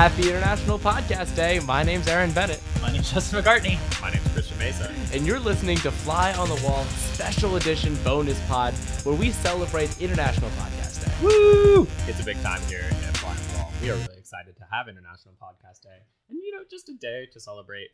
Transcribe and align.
Happy 0.00 0.30
International 0.30 0.78
Podcast 0.78 1.36
Day. 1.36 1.60
My 1.60 1.82
name's 1.82 2.08
Aaron 2.08 2.32
Bennett, 2.32 2.62
My 2.80 2.90
name's 2.90 3.12
Justin 3.12 3.44
McCartney. 3.44 3.78
My 4.00 4.10
name's 4.10 4.26
Christian 4.28 4.56
Mesa. 4.56 4.90
and 5.12 5.26
you're 5.26 5.38
listening 5.38 5.76
to 5.76 5.90
Fly 5.90 6.32
on 6.32 6.48
the 6.48 6.54
Wall 6.64 6.84
Special 6.84 7.56
Edition 7.56 7.94
Bonus 8.02 8.40
Pod, 8.48 8.72
where 9.04 9.14
we 9.14 9.30
celebrate 9.30 10.00
International 10.00 10.48
Podcast 10.52 11.04
Day. 11.04 11.12
Woo! 11.22 11.86
It's 12.06 12.18
a 12.18 12.24
big 12.24 12.40
time 12.40 12.62
here 12.62 12.80
at 12.80 13.16
Fly 13.18 13.28
on 13.28 13.36
the 13.36 13.58
Wall. 13.58 13.72
We 13.82 13.90
are 13.90 13.94
really 13.96 14.16
excited 14.16 14.56
to 14.56 14.62
have 14.72 14.88
International 14.88 15.34
Podcast 15.34 15.82
Day. 15.82 15.98
And, 16.30 16.38
you 16.42 16.52
know, 16.52 16.62
just 16.70 16.88
a 16.88 16.94
day 16.94 17.28
to 17.34 17.38
celebrate 17.38 17.88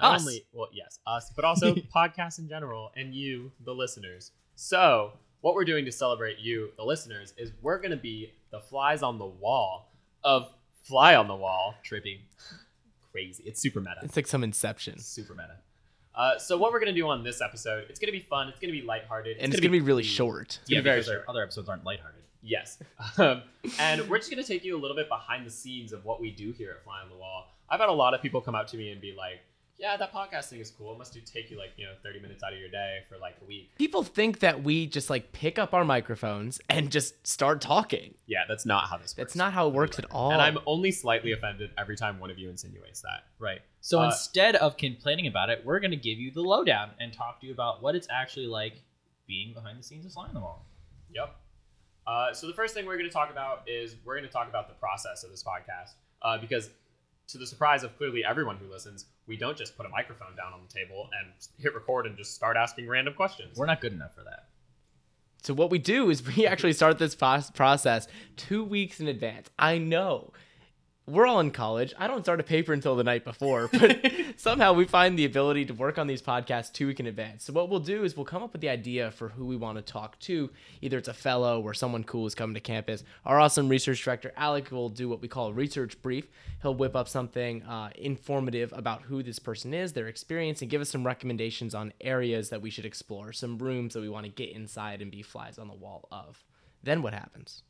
not 0.00 0.14
Us. 0.14 0.22
only, 0.22 0.46
well, 0.54 0.70
yes, 0.72 1.00
us, 1.06 1.30
but 1.36 1.44
also 1.44 1.74
podcasts 1.94 2.38
in 2.38 2.48
general 2.48 2.92
and 2.96 3.14
you, 3.14 3.52
the 3.62 3.74
listeners. 3.74 4.32
So, 4.54 5.12
what 5.42 5.54
we're 5.54 5.66
doing 5.66 5.84
to 5.84 5.92
celebrate 5.92 6.38
you, 6.38 6.70
the 6.78 6.84
listeners, 6.84 7.34
is 7.36 7.52
we're 7.60 7.76
going 7.76 7.90
to 7.90 7.98
be 7.98 8.32
the 8.50 8.60
flies 8.60 9.02
on 9.02 9.18
the 9.18 9.26
wall 9.26 9.92
of 10.24 10.48
Fly 10.82 11.14
on 11.14 11.28
the 11.28 11.34
Wall. 11.36 11.74
Trippy. 11.88 12.20
Crazy. 13.12 13.42
It's 13.46 13.60
super 13.60 13.80
meta. 13.80 14.00
It's 14.02 14.16
like 14.16 14.26
some 14.26 14.42
Inception. 14.44 14.98
super 14.98 15.34
meta. 15.34 15.56
Uh, 16.14 16.38
so 16.38 16.58
what 16.58 16.72
we're 16.72 16.80
gonna 16.80 16.92
do 16.92 17.08
on 17.08 17.22
this 17.24 17.40
episode? 17.40 17.86
It's 17.88 17.98
gonna 17.98 18.12
be 18.12 18.20
fun. 18.20 18.48
It's 18.48 18.58
gonna 18.60 18.72
be 18.72 18.82
lighthearted. 18.82 19.38
And 19.38 19.52
it's 19.52 19.60
going 19.60 19.70
to 19.72 19.78
be 19.78 19.80
really 19.80 20.02
clean. 20.02 20.12
short. 20.12 20.58
Yeah, 20.66 20.80
very 20.82 21.00
because 21.00 21.12
short. 21.12 21.24
other 21.28 21.42
episodes 21.42 21.68
aren't 21.68 21.84
lighthearted. 21.84 22.22
Yes. 22.42 22.78
Um, 23.18 23.42
and 23.78 24.08
we're 24.08 24.18
just 24.18 24.30
going 24.30 24.42
to 24.42 24.48
take 24.48 24.64
you 24.64 24.76
a 24.76 24.80
little 24.80 24.96
bit 24.96 25.08
behind 25.08 25.46
the 25.46 25.50
scenes 25.50 25.92
of 25.92 26.04
what 26.04 26.20
we 26.20 26.30
do 26.30 26.50
here 26.52 26.70
at 26.70 26.82
Fly 26.82 27.00
on 27.02 27.10
the 27.10 27.16
Wall. 27.16 27.46
I've 27.68 27.78
had 27.78 27.88
a 27.90 27.92
lot 27.92 28.14
of 28.14 28.22
people 28.22 28.40
come 28.40 28.54
up 28.54 28.66
to 28.68 28.76
me 28.78 28.90
and 28.90 29.00
be 29.00 29.14
like, 29.16 29.40
yeah, 29.82 29.96
that 29.96 30.14
podcast 30.14 30.44
thing 30.44 30.60
is 30.60 30.70
cool. 30.70 30.92
It 30.92 30.98
must 30.98 31.12
do 31.12 31.20
take 31.20 31.50
you 31.50 31.58
like, 31.58 31.72
you 31.76 31.84
know, 31.84 31.92
30 32.04 32.20
minutes 32.20 32.44
out 32.44 32.52
of 32.52 32.58
your 32.60 32.68
day 32.68 33.00
for 33.08 33.18
like 33.18 33.34
a 33.42 33.44
week. 33.44 33.72
People 33.76 34.04
think 34.04 34.38
that 34.38 34.62
we 34.62 34.86
just 34.86 35.10
like 35.10 35.32
pick 35.32 35.58
up 35.58 35.74
our 35.74 35.84
microphones 35.84 36.60
and 36.68 36.88
just 36.88 37.26
start 37.26 37.60
talking. 37.60 38.14
Yeah, 38.26 38.44
that's 38.48 38.64
not 38.64 38.88
how 38.88 38.96
this 38.96 39.06
works. 39.06 39.14
That's 39.16 39.34
not 39.34 39.52
how 39.52 39.66
it 39.66 39.74
works 39.74 39.98
at 39.98 40.04
all. 40.12 40.30
And 40.30 40.40
I'm 40.40 40.58
only 40.66 40.92
slightly 40.92 41.32
offended 41.32 41.70
every 41.76 41.96
time 41.96 42.20
one 42.20 42.30
of 42.30 42.38
you 42.38 42.48
insinuates 42.48 43.00
that. 43.00 43.24
Right. 43.40 43.60
So 43.80 44.00
Uh, 44.00 44.04
instead 44.06 44.54
of 44.54 44.76
complaining 44.76 45.26
about 45.26 45.50
it, 45.50 45.62
we're 45.64 45.80
going 45.80 45.90
to 45.90 45.96
give 45.96 46.16
you 46.16 46.30
the 46.30 46.42
lowdown 46.42 46.90
and 47.00 47.12
talk 47.12 47.40
to 47.40 47.46
you 47.48 47.52
about 47.52 47.82
what 47.82 47.96
it's 47.96 48.06
actually 48.08 48.46
like 48.46 48.80
being 49.26 49.52
behind 49.52 49.80
the 49.80 49.82
scenes 49.82 50.06
of 50.06 50.12
Slime 50.12 50.28
on 50.28 50.34
the 50.34 50.40
Wall. 50.40 50.64
Yep. 51.12 51.34
Uh, 52.06 52.32
so 52.32 52.46
the 52.46 52.54
first 52.54 52.72
thing 52.72 52.86
we're 52.86 52.98
going 52.98 53.10
to 53.10 53.12
talk 53.12 53.32
about 53.32 53.68
is 53.68 53.96
we're 54.04 54.14
going 54.14 54.28
to 54.28 54.32
talk 54.32 54.48
about 54.48 54.68
the 54.68 54.74
process 54.74 55.24
of 55.24 55.30
this 55.30 55.42
podcast 55.42 55.94
uh, 56.22 56.38
because 56.38 56.70
to 57.28 57.38
the 57.38 57.46
surprise 57.46 57.82
of 57.82 57.96
clearly 57.96 58.24
everyone 58.24 58.56
who 58.56 58.70
listens, 58.70 59.06
we 59.26 59.36
don't 59.36 59.56
just 59.56 59.76
put 59.76 59.86
a 59.86 59.88
microphone 59.88 60.36
down 60.36 60.52
on 60.52 60.60
the 60.66 60.72
table 60.72 61.08
and 61.20 61.32
hit 61.58 61.74
record 61.74 62.06
and 62.06 62.16
just 62.16 62.34
start 62.34 62.56
asking 62.56 62.88
random 62.88 63.14
questions. 63.14 63.56
We're 63.56 63.66
not 63.66 63.80
good 63.80 63.92
enough 63.92 64.14
for 64.14 64.24
that. 64.24 64.48
So 65.42 65.54
what 65.54 65.70
we 65.70 65.78
do 65.78 66.10
is 66.10 66.24
we 66.36 66.46
actually 66.46 66.72
start 66.72 66.98
this 66.98 67.14
process 67.14 68.06
two 68.36 68.64
weeks 68.64 69.00
in 69.00 69.08
advance. 69.08 69.50
I 69.58 69.78
know 69.78 70.32
we're 71.06 71.26
all 71.26 71.40
in 71.40 71.50
college. 71.50 71.92
I 71.98 72.06
don't 72.06 72.22
start 72.22 72.38
a 72.38 72.44
paper 72.44 72.72
until 72.72 72.94
the 72.94 73.02
night 73.02 73.24
before, 73.24 73.68
but 73.72 74.12
somehow 74.36 74.72
we 74.72 74.84
find 74.84 75.18
the 75.18 75.24
ability 75.24 75.64
to 75.66 75.74
work 75.74 75.98
on 75.98 76.06
these 76.06 76.22
podcasts 76.22 76.72
two 76.72 76.86
week 76.86 77.00
in 77.00 77.06
advance. 77.06 77.44
So 77.44 77.52
what 77.52 77.68
we'll 77.68 77.80
do 77.80 78.04
is 78.04 78.16
we'll 78.16 78.24
come 78.24 78.42
up 78.42 78.52
with 78.52 78.60
the 78.60 78.68
idea 78.68 79.10
for 79.10 79.28
who 79.28 79.46
we 79.46 79.56
want 79.56 79.78
to 79.78 79.82
talk 79.82 80.18
to. 80.20 80.50
Either 80.80 80.98
it's 80.98 81.08
a 81.08 81.14
fellow 81.14 81.60
or 81.60 81.74
someone 81.74 82.04
cool 82.04 82.26
is 82.26 82.36
coming 82.36 82.54
to 82.54 82.60
campus. 82.60 83.02
Our 83.26 83.40
awesome 83.40 83.68
research 83.68 84.02
director 84.04 84.32
Alec 84.36 84.70
will 84.70 84.88
do 84.88 85.08
what 85.08 85.20
we 85.20 85.26
call 85.26 85.48
a 85.48 85.52
research 85.52 86.00
brief. 86.02 86.28
He'll 86.62 86.74
whip 86.74 86.94
up 86.94 87.08
something 87.08 87.64
uh, 87.64 87.90
informative 87.96 88.72
about 88.72 89.02
who 89.02 89.24
this 89.24 89.40
person 89.40 89.74
is, 89.74 89.92
their 89.92 90.06
experience, 90.06 90.62
and 90.62 90.70
give 90.70 90.80
us 90.80 90.90
some 90.90 91.04
recommendations 91.04 91.74
on 91.74 91.92
areas 92.00 92.50
that 92.50 92.62
we 92.62 92.70
should 92.70 92.86
explore, 92.86 93.32
some 93.32 93.58
rooms 93.58 93.94
that 93.94 94.00
we 94.00 94.08
want 94.08 94.26
to 94.26 94.30
get 94.30 94.50
inside 94.50 95.02
and 95.02 95.10
be 95.10 95.22
flies 95.22 95.58
on 95.58 95.66
the 95.66 95.74
wall 95.74 96.06
of. 96.12 96.44
Then 96.84 97.02
what 97.02 97.12
happens? 97.12 97.64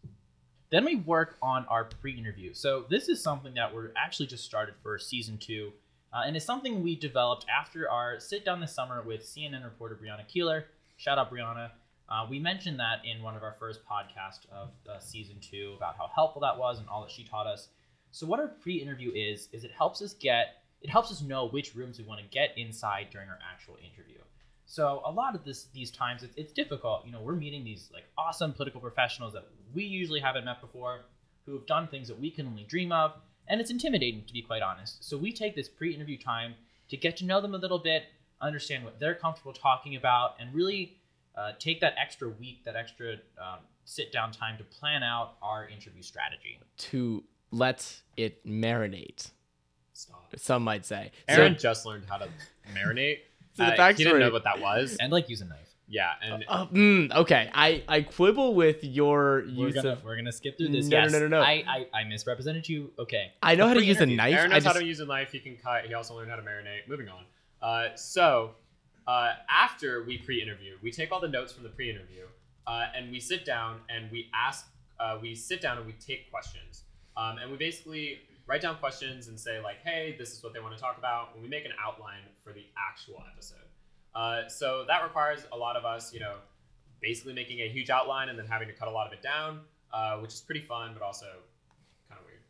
Then 0.72 0.86
we 0.86 0.96
work 0.96 1.36
on 1.42 1.66
our 1.66 1.84
pre-interview. 1.84 2.54
So 2.54 2.86
this 2.88 3.10
is 3.10 3.22
something 3.22 3.52
that 3.54 3.74
we're 3.74 3.92
actually 3.94 4.26
just 4.26 4.44
started 4.44 4.74
for 4.82 4.98
season 4.98 5.36
two, 5.36 5.70
uh, 6.14 6.22
and 6.26 6.34
it's 6.34 6.46
something 6.46 6.82
we 6.82 6.96
developed 6.96 7.44
after 7.54 7.90
our 7.90 8.18
sit 8.18 8.42
down 8.46 8.58
this 8.58 8.74
summer 8.74 9.02
with 9.02 9.20
CNN 9.20 9.64
reporter 9.64 10.00
Brianna 10.02 10.24
Keilar. 10.26 10.64
Shout 10.96 11.18
out 11.18 11.30
Brianna. 11.30 11.72
Uh, 12.08 12.26
we 12.28 12.38
mentioned 12.38 12.80
that 12.80 13.04
in 13.04 13.22
one 13.22 13.36
of 13.36 13.42
our 13.42 13.52
first 13.52 13.80
podcasts 13.84 14.50
of 14.50 14.70
uh, 14.88 14.98
season 14.98 15.36
two 15.42 15.74
about 15.76 15.96
how 15.98 16.10
helpful 16.14 16.40
that 16.40 16.56
was 16.58 16.78
and 16.78 16.88
all 16.88 17.02
that 17.02 17.10
she 17.10 17.22
taught 17.22 17.46
us. 17.46 17.68
So 18.10 18.26
what 18.26 18.40
our 18.40 18.48
pre-interview 18.48 19.12
is 19.14 19.50
is 19.52 19.64
it 19.64 19.72
helps 19.76 20.00
us 20.00 20.14
get 20.14 20.62
it 20.80 20.88
helps 20.88 21.12
us 21.12 21.20
know 21.20 21.48
which 21.48 21.74
rooms 21.74 21.98
we 21.98 22.04
want 22.04 22.20
to 22.20 22.26
get 22.28 22.56
inside 22.56 23.08
during 23.10 23.28
our 23.28 23.38
actual 23.52 23.76
interview. 23.76 24.18
So 24.72 25.02
a 25.04 25.12
lot 25.12 25.34
of 25.34 25.44
this 25.44 25.64
these 25.74 25.90
times 25.90 26.22
it's, 26.22 26.34
it's 26.34 26.50
difficult. 26.50 27.04
You 27.04 27.12
know, 27.12 27.20
we're 27.20 27.34
meeting 27.34 27.62
these 27.62 27.90
like 27.92 28.04
awesome 28.16 28.54
political 28.54 28.80
professionals 28.80 29.34
that 29.34 29.46
we 29.74 29.84
usually 29.84 30.18
haven't 30.18 30.46
met 30.46 30.62
before, 30.62 31.00
who 31.44 31.52
have 31.52 31.66
done 31.66 31.88
things 31.88 32.08
that 32.08 32.18
we 32.18 32.30
can 32.30 32.46
only 32.46 32.64
dream 32.64 32.90
of, 32.90 33.12
and 33.48 33.60
it's 33.60 33.70
intimidating 33.70 34.24
to 34.24 34.32
be 34.32 34.40
quite 34.40 34.62
honest. 34.62 35.04
So 35.06 35.18
we 35.18 35.30
take 35.30 35.54
this 35.54 35.68
pre-interview 35.68 36.16
time 36.16 36.54
to 36.88 36.96
get 36.96 37.18
to 37.18 37.26
know 37.26 37.42
them 37.42 37.54
a 37.54 37.58
little 37.58 37.80
bit, 37.80 38.04
understand 38.40 38.82
what 38.82 38.98
they're 38.98 39.14
comfortable 39.14 39.52
talking 39.52 39.94
about, 39.96 40.36
and 40.40 40.54
really 40.54 40.96
uh, 41.36 41.52
take 41.58 41.82
that 41.82 41.92
extra 42.00 42.30
week, 42.30 42.64
that 42.64 42.74
extra 42.74 43.16
um, 43.38 43.58
sit 43.84 44.10
down 44.10 44.32
time 44.32 44.56
to 44.56 44.64
plan 44.64 45.02
out 45.02 45.34
our 45.42 45.68
interview 45.68 46.02
strategy. 46.02 46.58
To 46.78 47.22
let 47.50 48.00
it 48.16 48.42
marinate, 48.46 49.32
Stop. 49.92 50.32
some 50.38 50.62
might 50.62 50.86
say. 50.86 51.12
So- 51.28 51.34
Aaron 51.42 51.58
just 51.58 51.84
learned 51.84 52.06
how 52.08 52.16
to 52.16 52.28
marinate. 52.74 53.18
So 53.54 53.64
the 53.64 53.80
Uh, 53.80 53.92
he 53.92 54.04
didn't 54.04 54.20
know 54.20 54.30
what 54.30 54.44
that 54.44 54.60
was. 54.60 54.96
And 55.00 55.12
like 55.12 55.28
use 55.28 55.40
a 55.40 55.46
knife. 55.46 55.58
Yeah, 55.88 56.12
and 56.22 56.44
Uh, 56.48 56.66
mm, 56.68 57.12
okay, 57.14 57.50
I, 57.52 57.82
I 57.86 58.00
quibble 58.00 58.54
with 58.54 58.82
your 58.82 59.44
We're 59.44 59.66
use 59.66 59.74
gonna 59.74 59.90
of. 59.90 60.04
we're 60.04 60.16
gonna 60.16 60.32
skip 60.32 60.56
through 60.56 60.68
this. 60.68 60.86
No, 60.86 60.96
no, 60.96 61.02
yes, 61.02 61.12
no, 61.12 61.18
no, 61.18 61.28
no. 61.28 61.40
I, 61.42 61.64
I 61.68 61.86
I 62.00 62.04
misrepresented 62.04 62.66
you. 62.66 62.92
Okay. 62.98 63.32
I 63.42 63.56
know 63.56 63.68
how 63.68 63.74
to 63.74 63.84
use 63.84 64.00
a 64.00 64.06
knife. 64.06 64.34
Aaron 64.34 64.52
I 64.52 64.54
knows 64.54 64.64
just, 64.64 64.74
how 64.74 64.80
to 64.80 64.86
use 64.86 65.00
a 65.00 65.06
knife. 65.06 65.32
He 65.32 65.38
can 65.40 65.56
cut. 65.56 65.84
He 65.84 65.92
also 65.92 66.14
learned 66.16 66.30
how 66.30 66.36
to 66.36 66.42
marinate. 66.42 66.88
Moving 66.88 67.08
on. 67.10 67.24
Uh, 67.60 67.94
so, 67.94 68.52
uh, 69.06 69.32
after 69.50 70.02
we 70.04 70.16
pre-interview, 70.16 70.78
we 70.82 70.90
take 70.90 71.12
all 71.12 71.20
the 71.20 71.28
notes 71.28 71.52
from 71.52 71.62
the 71.62 71.68
pre-interview, 71.68 72.24
uh, 72.66 72.86
and 72.96 73.10
we 73.12 73.20
sit 73.20 73.44
down 73.44 73.80
and 73.90 74.10
we 74.10 74.30
ask. 74.34 74.68
Uh, 74.98 75.18
we 75.20 75.34
sit 75.34 75.60
down 75.60 75.76
and 75.76 75.86
we 75.86 75.92
take 75.94 76.30
questions, 76.30 76.84
um, 77.18 77.36
and 77.36 77.50
we 77.50 77.58
basically 77.58 78.20
write 78.52 78.60
down 78.60 78.76
questions 78.76 79.28
and 79.28 79.40
say 79.40 79.62
like, 79.62 79.82
"Hey, 79.82 80.14
this 80.18 80.32
is 80.32 80.42
what 80.42 80.52
they 80.52 80.60
want 80.60 80.76
to 80.76 80.80
talk 80.80 80.98
about." 80.98 81.30
And 81.32 81.42
we 81.42 81.48
make 81.48 81.64
an 81.64 81.72
outline 81.82 82.20
for 82.44 82.52
the 82.52 82.66
actual 82.76 83.24
episode. 83.32 83.68
Uh, 84.14 84.46
so 84.46 84.84
that 84.88 85.02
requires 85.02 85.46
a 85.52 85.56
lot 85.56 85.74
of 85.74 85.86
us, 85.86 86.12
you 86.12 86.20
know, 86.20 86.34
basically 87.00 87.32
making 87.32 87.60
a 87.60 87.68
huge 87.68 87.88
outline 87.88 88.28
and 88.28 88.38
then 88.38 88.44
having 88.44 88.68
to 88.68 88.74
cut 88.74 88.88
a 88.88 88.90
lot 88.90 89.06
of 89.06 89.14
it 89.14 89.22
down, 89.22 89.60
uh, 89.94 90.18
which 90.18 90.34
is 90.34 90.42
pretty 90.42 90.60
fun, 90.60 90.90
but 90.92 91.02
also 91.02 91.24
kind 92.10 92.20
of 92.20 92.26
weird. 92.26 92.40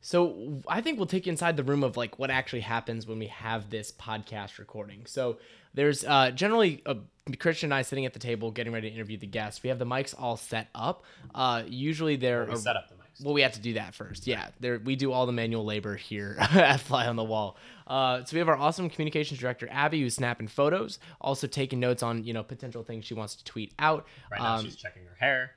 So 0.00 0.62
I 0.66 0.80
think 0.80 0.98
we'll 0.98 1.06
take 1.06 1.26
you 1.26 1.30
inside 1.30 1.56
the 1.56 1.62
room 1.62 1.84
of 1.84 1.96
like 1.96 2.18
what 2.18 2.32
actually 2.32 2.62
happens 2.62 3.06
when 3.06 3.20
we 3.20 3.28
have 3.28 3.70
this 3.70 3.92
podcast 3.92 4.58
recording. 4.58 5.06
So 5.06 5.38
there's 5.74 6.04
uh, 6.04 6.32
generally 6.32 6.82
a 6.86 6.96
Christian 7.38 7.68
and 7.68 7.74
I 7.74 7.82
sitting 7.82 8.04
at 8.04 8.14
the 8.14 8.18
table 8.18 8.50
getting 8.50 8.72
ready 8.72 8.90
to 8.90 8.94
interview 8.96 9.16
the 9.16 9.28
guests. 9.28 9.62
We 9.62 9.68
have 9.68 9.78
the 9.78 9.86
mics 9.86 10.12
all 10.18 10.36
set 10.36 10.70
up. 10.74 11.04
Uh, 11.32 11.62
usually 11.68 12.16
they're 12.16 12.46
But 12.46 12.54
we 12.54 12.60
set 12.60 12.74
up 12.74 12.88
the 12.88 12.95
Well, 13.22 13.32
we 13.32 13.42
have 13.42 13.52
to 13.52 13.60
do 13.60 13.74
that 13.74 13.94
first. 13.94 14.26
Yeah, 14.26 14.48
there 14.60 14.78
we 14.78 14.94
do 14.96 15.10
all 15.12 15.24
the 15.26 15.32
manual 15.32 15.64
labor 15.64 15.96
here 15.96 16.36
at 16.40 16.80
Fly 16.80 17.06
on 17.06 17.16
the 17.16 17.24
Wall. 17.24 17.56
Uh, 17.86 18.22
so 18.24 18.34
we 18.34 18.38
have 18.40 18.48
our 18.48 18.56
awesome 18.56 18.90
communications 18.90 19.40
director 19.40 19.66
Abby, 19.70 20.00
who's 20.02 20.14
snapping 20.14 20.48
photos, 20.48 20.98
also 21.20 21.46
taking 21.46 21.80
notes 21.80 22.02
on 22.02 22.24
you 22.24 22.32
know 22.34 22.42
potential 22.42 22.82
things 22.82 23.04
she 23.06 23.14
wants 23.14 23.34
to 23.36 23.44
tweet 23.44 23.72
out. 23.78 24.06
Right 24.30 24.40
now, 24.40 24.56
Um, 24.56 24.64
she's 24.64 24.76
checking 24.76 25.04
her 25.04 25.16
hair. 25.18 25.52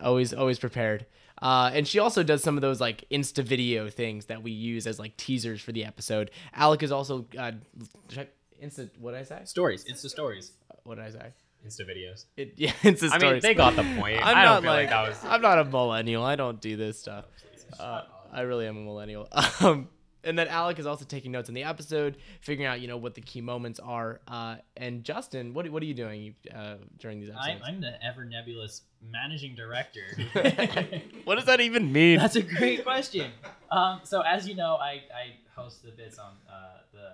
always 0.00 0.32
always 0.34 0.58
prepared. 0.58 1.06
Uh, 1.42 1.70
and 1.72 1.88
she 1.88 1.98
also 1.98 2.22
does 2.22 2.42
some 2.42 2.56
of 2.56 2.60
those 2.60 2.80
like 2.80 3.04
insta 3.10 3.42
video 3.42 3.88
things 3.88 4.26
that 4.26 4.42
we 4.42 4.50
use 4.50 4.86
as 4.86 4.98
like 4.98 5.16
teasers 5.16 5.60
for 5.62 5.72
the 5.72 5.84
episode. 5.84 6.30
Alec 6.52 6.82
is 6.82 6.92
also 6.92 7.26
uh, 7.38 7.52
insta. 8.62 8.90
What 8.98 9.12
did 9.12 9.20
I 9.20 9.22
say? 9.24 9.40
Stories. 9.44 9.84
Insta 9.84 10.08
stories. 10.10 10.52
What 10.84 10.96
did 10.96 11.04
I 11.04 11.10
say? 11.10 11.32
Insta 11.66 11.82
videos. 11.82 12.24
It, 12.36 12.54
yeah, 12.56 12.72
insta 12.82 13.08
stories. 13.08 13.12
I 13.12 13.18
mean, 13.18 13.40
they 13.40 13.54
got 13.54 13.76
the 13.76 13.82
point. 13.82 14.24
I'm 14.24 14.36
I 14.36 14.44
not 14.44 14.54
don't 14.54 14.62
feel 14.62 14.72
like, 14.72 14.80
like, 14.80 14.90
that 14.90 15.08
was. 15.08 15.24
I'm 15.24 15.42
not 15.42 15.58
a 15.58 15.64
millennial. 15.64 16.24
I 16.24 16.36
don't 16.36 16.60
do 16.60 16.76
this 16.76 16.98
stuff. 16.98 17.26
Uh, 17.78 18.02
I 18.32 18.42
really 18.42 18.66
am 18.66 18.76
a 18.76 18.80
millennial. 18.80 19.28
Um, 19.60 19.88
and 20.22 20.38
then 20.38 20.48
Alec 20.48 20.78
is 20.78 20.86
also 20.86 21.04
taking 21.04 21.32
notes 21.32 21.48
on 21.48 21.54
the 21.54 21.64
episode, 21.64 22.16
figuring 22.40 22.66
out 22.66 22.80
you 22.80 22.88
know 22.88 22.96
what 22.96 23.14
the 23.14 23.20
key 23.20 23.40
moments 23.40 23.80
are. 23.80 24.20
Uh, 24.28 24.56
and 24.76 25.04
Justin, 25.04 25.54
what 25.54 25.68
what 25.70 25.82
are 25.82 25.86
you 25.86 25.94
doing 25.94 26.34
uh, 26.54 26.76
during 26.98 27.20
these 27.20 27.30
I'm, 27.30 27.56
episodes? 27.56 27.62
I'm 27.66 27.80
the 27.80 28.04
ever 28.04 28.24
nebulous 28.24 28.82
managing 29.10 29.54
director. 29.54 30.02
what 31.24 31.36
does 31.36 31.46
that 31.46 31.60
even 31.60 31.92
mean? 31.92 32.18
That's 32.18 32.36
a 32.36 32.42
great 32.42 32.84
question. 32.84 33.30
Um, 33.70 34.00
so 34.04 34.20
as 34.20 34.48
you 34.48 34.54
know, 34.54 34.76
I, 34.76 35.02
I 35.14 35.36
host 35.54 35.82
the 35.82 35.90
bits 35.90 36.18
on 36.18 36.32
uh, 36.50 36.78
the 36.92 37.12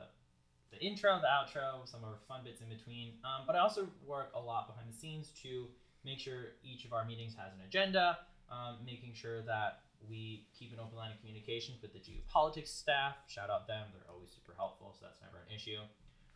the 0.79 0.85
intro, 0.85 1.19
the 1.21 1.27
outro, 1.27 1.87
some 1.89 2.03
of 2.03 2.11
our 2.11 2.19
fun 2.29 2.41
bits 2.45 2.61
in 2.61 2.69
between. 2.69 3.13
Um, 3.25 3.45
but 3.47 3.57
I 3.57 3.61
also 3.61 3.89
work 4.07 4.33
a 4.35 4.41
lot 4.41 4.69
behind 4.69 4.89
the 4.93 4.97
scenes 4.97 5.31
to 5.43 5.67
make 6.05 6.19
sure 6.19 6.57
each 6.63 6.85
of 6.85 6.93
our 6.93 7.05
meetings 7.05 7.35
has 7.35 7.53
an 7.53 7.61
agenda, 7.67 8.19
um, 8.51 8.77
making 8.85 9.15
sure 9.15 9.43
that 9.43 9.81
we 10.09 10.47
keep 10.57 10.73
an 10.73 10.79
open 10.79 10.97
line 10.97 11.11
of 11.11 11.19
communication 11.19 11.75
with 11.83 11.93
the 11.93 11.99
GU 11.99 12.21
Politics 12.29 12.71
staff. 12.71 13.17
Shout 13.29 13.51
out 13.51 13.67
them; 13.67 13.87
they're 13.93 14.13
always 14.13 14.31
super 14.31 14.53
helpful, 14.57 14.95
so 14.99 15.07
that's 15.07 15.21
never 15.21 15.43
an 15.49 15.55
issue. 15.55 15.81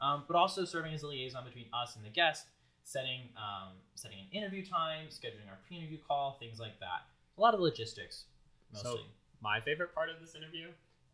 Um, 0.01 0.25
but 0.27 0.37
also 0.37 0.65
serving 0.65 0.95
as 0.95 1.03
a 1.03 1.07
liaison 1.07 1.45
between 1.45 1.67
us 1.73 1.97
and 1.97 2.05
the 2.05 2.11
guest, 2.11 2.47
setting 2.85 3.29
um, 3.37 3.77
setting 3.95 4.19
an 4.19 4.27
interview 4.33 4.65
time, 4.65 5.07
scheduling 5.11 5.47
our 5.49 5.59
pre-interview 5.69 5.99
call, 6.07 6.37
things 6.41 6.59
like 6.59 6.81
that. 6.81 7.05
A 7.37 7.41
lot 7.41 7.55
of 7.55 7.61
logistics, 7.61 8.25
mostly. 8.73 8.91
So, 8.91 8.99
my 9.43 9.61
favorite 9.61 9.95
part 9.95 10.09
of 10.11 10.21
this 10.21 10.35
interview 10.35 10.69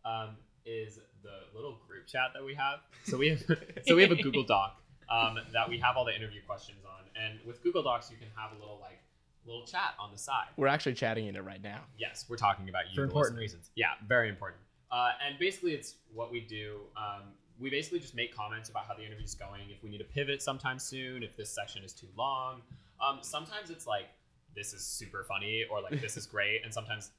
um, 0.07 0.37
is 0.67 0.99
the 1.23 1.55
little 1.55 1.79
group 1.89 2.07
chat 2.07 2.31
that 2.35 2.45
we 2.45 2.55
have. 2.55 2.81
So 3.05 3.17
we 3.17 3.29
have 3.31 3.43
so 3.87 3.97
we 3.97 4.03
have 4.03 4.13
a 4.13 4.23
Google 4.23 4.45
Doc 4.45 4.81
um, 5.09 5.39
that 5.53 5.69
we 5.69 5.79
have 5.79 5.97
all 5.97 6.05
the 6.05 6.15
interview 6.15 6.41
questions 6.47 6.79
on, 6.85 7.05
and 7.21 7.39
with 7.47 7.63
Google 7.63 7.83
Docs 7.83 8.11
you 8.11 8.17
can 8.17 8.29
have 8.37 8.57
a 8.57 8.61
little 8.61 8.79
like 8.81 8.99
little 9.47 9.65
chat 9.65 9.95
on 9.99 10.11
the 10.13 10.19
side. 10.19 10.49
We're 10.57 10.67
actually 10.67 10.95
chatting 10.95 11.27
in 11.27 11.37
it 11.37 11.45
right 11.45 11.63
now. 11.63 11.83
Yes, 11.99 12.27
we're 12.29 12.37
talking 12.37 12.69
about 12.69 12.91
you 12.91 12.97
For 12.97 13.05
important 13.05 13.39
reasons. 13.39 13.71
Yeah, 13.75 13.93
very 14.07 14.29
important. 14.29 14.61
Uh, 14.91 15.11
and 15.25 15.39
basically, 15.39 15.73
it's 15.73 15.97
what 16.13 16.31
we 16.31 16.41
do. 16.41 16.81
Um, 16.97 17.23
we 17.59 17.71
basically 17.71 18.01
just 18.01 18.15
make 18.15 18.35
comments 18.35 18.69
about 18.69 18.87
how 18.87 18.95
the 18.95 19.05
interview 19.05 19.25
is 19.25 19.35
going. 19.35 19.63
If 19.71 19.83
we 19.83 19.91
need 19.91 19.99
to 19.99 20.05
pivot 20.05 20.43
sometime 20.43 20.79
soon, 20.79 21.23
if 21.23 21.37
this 21.37 21.49
section 21.49 21.83
is 21.85 21.93
too 21.93 22.09
long. 22.17 22.61
Um, 23.01 23.19
sometimes 23.23 23.71
it's 23.71 23.87
like 23.87 24.07
this 24.55 24.73
is 24.73 24.85
super 24.85 25.25
funny 25.25 25.65
or 25.71 25.81
like 25.81 26.01
this 26.01 26.17
is 26.17 26.27
great, 26.27 26.63
and 26.65 26.73
sometimes 26.73 27.11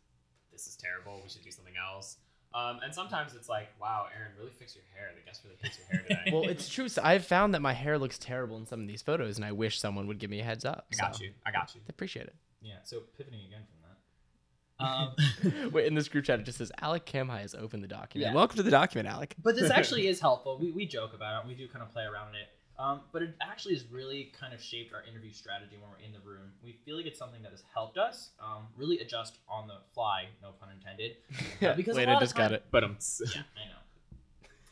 this 0.52 0.68
is 0.68 0.76
terrible. 0.76 1.22
We 1.24 1.30
should 1.30 1.44
do 1.44 1.52
something 1.52 1.76
else. 1.78 2.18
Um, 2.54 2.80
and 2.84 2.94
sometimes 2.94 3.36
it's 3.36 3.50
like, 3.50 3.70
wow, 3.80 4.08
Aaron, 4.18 4.32
really 4.38 4.52
fix 4.52 4.76
your 4.76 4.84
hair. 4.96 5.10
The 5.16 5.22
guest 5.26 5.42
really 5.44 5.58
hates 5.62 5.78
your 5.78 5.88
hair 5.88 6.08
today. 6.08 6.32
Well, 6.32 6.50
it's 6.50 6.70
true. 6.70 6.90
So 6.90 7.02
I've 7.04 7.26
found 7.26 7.54
that 7.54 7.62
my 7.62 7.74
hair 7.74 8.00
looks 8.00 8.18
terrible 8.18 8.58
in 8.58 8.66
some 8.66 8.82
of 8.82 8.88
these 8.88 9.02
photos, 9.02 9.38
and 9.38 9.46
I 9.46 9.52
wish 9.52 9.80
someone 9.80 10.08
would 10.08 10.18
give 10.20 10.30
me 10.30 10.40
a 10.40 10.44
heads 10.44 10.66
up. 10.66 10.88
I 10.92 10.96
got 10.96 11.16
so 11.16 11.24
you. 11.24 11.32
I 11.46 11.52
got 11.52 11.76
you. 11.76 11.82
I 11.82 11.90
appreciate 11.90 12.26
it. 12.28 12.36
Yeah. 12.62 12.78
So 12.84 13.02
pivoting 13.18 13.42
again 13.46 13.62
from 13.68 13.78
that. 13.84 15.64
Um. 15.64 15.72
Wait, 15.72 15.86
in 15.88 15.94
this 15.94 16.08
group 16.08 16.26
chat, 16.26 16.40
it 16.40 16.44
just 16.44 16.58
says 16.58 16.72
Alec 16.82 17.06
Kamhai 17.06 17.42
has 17.42 17.54
opened 17.54 17.84
the 17.84 17.88
document. 17.88 18.32
Yeah. 18.32 18.36
Welcome 18.36 18.58
to 18.58 18.64
the 18.64 18.72
document, 18.72 19.08
Alec. 19.08 19.36
but 19.44 19.56
this 19.56 19.70
actually 19.72 20.08
is 20.08 20.20
helpful. 20.20 20.58
We, 20.60 20.72
we 20.72 20.86
joke 20.86 21.14
about 21.14 21.44
it. 21.44 21.48
We 21.48 21.54
do 21.56 21.68
kind 21.68 21.84
of 21.84 21.92
play 21.92 22.04
around 22.04 22.30
in 22.30 22.36
it. 22.36 22.48
Um, 22.80 23.02
but 23.12 23.24
it 23.24 23.34
actually 23.42 23.74
has 23.74 23.86
really 23.92 24.32
kind 24.40 24.54
of 24.54 24.62
shaped 24.62 24.94
our 24.94 25.02
interview 25.10 25.34
strategy 25.34 25.78
when 25.82 25.90
we're 25.90 26.06
in 26.06 26.14
the 26.14 26.20
room. 26.20 26.52
We 26.64 26.78
feel 26.86 26.96
like 26.96 27.08
it's 27.08 27.18
something 27.18 27.42
that 27.42 27.52
has 27.52 27.64
helped 27.74 27.98
us 27.98 28.30
um, 28.40 28.68
really 28.78 29.00
adjust 29.00 29.40
on 29.50 29.68
the 29.68 29.78
fly, 29.96 30.26
no 30.44 30.52
pun 30.60 30.70
intended. 30.70 31.18
Yeah, 31.60 31.74
because 31.76 31.96
a 31.96 32.00
Wait, 32.00 32.08
I 32.08 32.14
lot 32.14 32.22
of 32.22 32.28
just 32.28 32.36
got 32.36 32.52
it. 32.52 32.66
But 32.70 32.84
um, 32.84 32.98
Yeah, 33.20 33.42
I 33.56 33.70
know. 33.70 33.78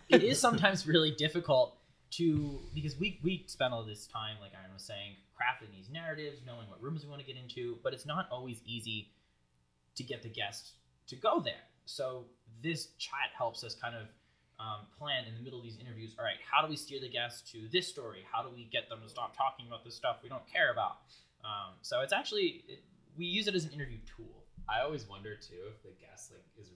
It 0.09 0.23
is 0.23 0.39
sometimes 0.39 0.85
really 0.85 1.11
difficult 1.11 1.77
to 2.11 2.59
because 2.75 2.95
we 2.99 3.19
we 3.23 3.43
spend 3.47 3.73
all 3.73 3.83
this 3.83 4.05
time, 4.05 4.35
like 4.39 4.51
Aaron 4.53 4.71
was 4.71 4.83
saying, 4.83 5.15
crafting 5.33 5.75
these 5.75 5.89
narratives, 5.89 6.41
knowing 6.45 6.69
what 6.69 6.81
rooms 6.81 7.03
we 7.03 7.09
want 7.09 7.21
to 7.21 7.27
get 7.27 7.41
into, 7.41 7.77
but 7.83 7.91
it's 7.91 8.05
not 8.05 8.27
always 8.31 8.61
easy 8.65 9.09
to 9.95 10.03
get 10.03 10.21
the 10.21 10.29
guests 10.29 10.73
to 11.07 11.15
go 11.15 11.39
there. 11.39 11.63
So 11.85 12.25
this 12.61 12.89
chat 12.97 13.31
helps 13.35 13.63
us 13.63 13.75
kind 13.75 13.95
of 13.95 14.09
um, 14.59 14.87
plan 14.97 15.25
in 15.25 15.35
the 15.35 15.41
middle 15.41 15.59
of 15.59 15.65
these 15.65 15.77
interviews. 15.79 16.15
All 16.17 16.25
right, 16.25 16.39
how 16.49 16.61
do 16.63 16.69
we 16.69 16.75
steer 16.75 16.99
the 16.99 17.09
guest 17.09 17.51
to 17.51 17.67
this 17.71 17.87
story? 17.87 18.23
How 18.31 18.43
do 18.43 18.49
we 18.53 18.65
get 18.71 18.89
them 18.89 18.99
to 19.03 19.09
stop 19.09 19.35
talking 19.35 19.67
about 19.67 19.83
the 19.83 19.91
stuff 19.91 20.17
we 20.23 20.29
don't 20.29 20.45
care 20.51 20.71
about? 20.71 20.97
Um, 21.43 21.75
so 21.81 22.01
it's 22.01 22.13
actually 22.13 22.63
it, 22.67 22.83
we 23.17 23.25
use 23.25 23.47
it 23.47 23.55
as 23.55 23.65
an 23.65 23.71
interview 23.71 23.99
tool. 24.05 24.43
I 24.67 24.81
always 24.81 25.07
wonder 25.07 25.35
too 25.35 25.69
if 25.69 25.83
the 25.83 25.93
guest 25.99 26.31
like 26.31 26.45
is 26.59 26.71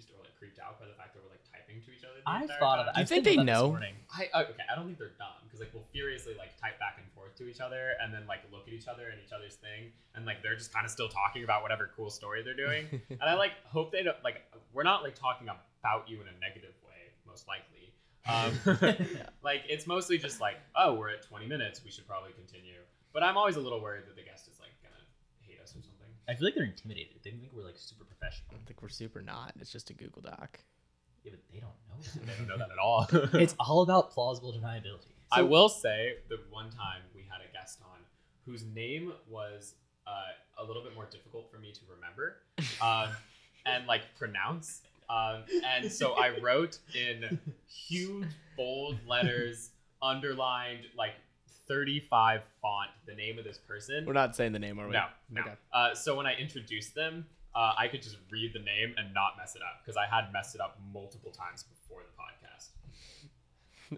confused 0.00 0.16
or 0.16 0.24
like 0.24 0.36
creeped 0.38 0.58
out 0.58 0.80
by 0.80 0.86
the 0.86 0.94
fact 0.94 1.14
that 1.14 1.20
we're 1.22 1.30
like 1.30 1.44
typing 1.44 1.82
to 1.84 1.90
each 1.92 2.04
other. 2.04 2.20
The 2.24 2.28
I've 2.28 2.42
entire 2.48 2.58
thought 2.58 2.78
of 2.80 2.86
time. 2.86 2.94
that. 2.94 3.00
I've 3.00 3.08
think 3.08 3.24
they 3.24 3.34
about 3.34 3.46
know? 3.46 3.78
I 4.12 4.28
uh, 4.32 4.48
okay. 4.48 4.64
I 4.70 4.74
don't 4.76 4.86
think 4.86 4.98
they're 4.98 5.16
dumb 5.20 5.44
because 5.44 5.60
like 5.60 5.70
we'll 5.72 5.86
furiously 5.92 6.34
like 6.38 6.56
type 6.60 6.78
back 6.80 6.96
and 6.98 7.06
forth 7.12 7.36
to 7.36 7.48
each 7.48 7.60
other 7.60 7.94
and 8.00 8.12
then 8.12 8.24
like 8.26 8.40
look 8.52 8.66
at 8.66 8.72
each 8.72 8.88
other 8.88 9.12
and 9.12 9.20
each 9.20 9.32
other's 9.32 9.56
thing 9.60 9.92
and 10.14 10.24
like 10.24 10.42
they're 10.42 10.56
just 10.56 10.72
kind 10.72 10.84
of 10.84 10.90
still 10.90 11.08
talking 11.08 11.44
about 11.44 11.62
whatever 11.62 11.90
cool 11.96 12.10
story 12.10 12.42
they're 12.42 12.56
doing. 12.56 12.88
and 13.10 13.22
I 13.22 13.34
like 13.34 13.52
hope 13.68 13.92
they 13.92 14.02
don't 14.02 14.18
like 14.24 14.42
we're 14.72 14.88
not 14.88 15.02
like 15.02 15.14
talking 15.14 15.48
about 15.48 16.08
you 16.08 16.20
in 16.20 16.28
a 16.28 16.36
negative 16.40 16.74
way 16.84 17.12
most 17.26 17.46
likely. 17.46 17.92
Um, 18.28 18.52
like 19.42 19.64
it's 19.68 19.86
mostly 19.86 20.18
just 20.18 20.40
like 20.40 20.56
oh 20.76 20.94
we're 20.94 21.10
at 21.10 21.22
20 21.22 21.46
minutes 21.46 21.84
we 21.84 21.90
should 21.90 22.06
probably 22.06 22.32
continue. 22.32 22.80
But 23.12 23.24
I'm 23.24 23.36
always 23.36 23.56
a 23.56 23.60
little 23.60 23.82
worried 23.82 24.04
that 24.06 24.14
the 24.14 24.22
guest 24.22 24.46
is 24.46 24.60
like 24.60 24.70
gonna 24.82 25.02
hate 25.42 25.58
us 25.60 25.70
or 25.70 25.82
something. 25.82 26.12
I 26.30 26.34
feel 26.34 26.46
like 26.46 26.54
they're 26.54 26.64
intimidated. 26.64 27.16
They 27.24 27.30
think 27.30 27.50
we're 27.52 27.64
like 27.64 27.76
super 27.76 28.04
I 28.04 28.14
professional. 28.14 28.52
don't 28.52 28.64
think 28.64 28.80
we're 28.82 28.88
super 28.88 29.20
not. 29.20 29.52
It's 29.58 29.72
just 29.72 29.90
a 29.90 29.94
Google 29.94 30.22
Doc. 30.22 30.60
Yeah, 31.24 31.32
but 31.32 31.40
they 31.52 31.58
don't 31.58 31.72
know. 31.88 32.24
They 32.24 32.38
don't 32.38 32.46
know 32.46 32.56
that 32.56 32.70
at 32.70 32.78
all. 32.78 33.08
it's 33.40 33.56
all 33.58 33.82
about 33.82 34.12
plausible 34.12 34.52
deniability. 34.52 35.10
I 35.32 35.42
will 35.42 35.68
say 35.68 36.14
the 36.28 36.38
one 36.50 36.70
time 36.70 37.02
we 37.16 37.22
had 37.22 37.40
a 37.40 37.52
guest 37.52 37.80
on 37.82 37.98
whose 38.46 38.64
name 38.64 39.12
was 39.28 39.74
uh, 40.06 40.62
a 40.62 40.64
little 40.64 40.84
bit 40.84 40.94
more 40.94 41.06
difficult 41.10 41.50
for 41.50 41.58
me 41.58 41.72
to 41.72 41.80
remember 41.92 42.36
um, 42.80 43.08
and 43.66 43.86
like 43.86 44.02
pronounce. 44.16 44.82
Um, 45.08 45.42
and 45.66 45.90
so 45.90 46.12
I 46.12 46.38
wrote 46.38 46.78
in 46.94 47.40
huge 47.66 48.28
bold 48.56 48.98
letters, 49.04 49.70
underlined 50.02 50.82
like 50.96 51.14
35 51.70 52.42
font, 52.60 52.90
the 53.06 53.14
name 53.14 53.38
of 53.38 53.44
this 53.44 53.56
person. 53.56 54.04
We're 54.04 54.12
not 54.12 54.34
saying 54.34 54.50
the 54.50 54.58
name, 54.58 54.80
are 54.80 54.86
we? 54.86 54.92
No, 54.92 55.04
no. 55.30 55.42
Okay. 55.42 55.52
Uh, 55.72 55.94
so 55.94 56.16
when 56.16 56.26
I 56.26 56.34
introduced 56.34 56.96
them, 56.96 57.26
uh, 57.54 57.74
I 57.78 57.86
could 57.86 58.02
just 58.02 58.16
read 58.28 58.52
the 58.52 58.58
name 58.58 58.94
and 58.98 59.14
not 59.14 59.34
mess 59.38 59.54
it 59.54 59.62
up 59.62 59.80
because 59.84 59.96
I 59.96 60.12
had 60.12 60.32
messed 60.32 60.56
it 60.56 60.60
up 60.60 60.80
multiple 60.92 61.30
times 61.30 61.62
before 61.62 62.00
the 62.00 62.10
podcast. 62.20 62.70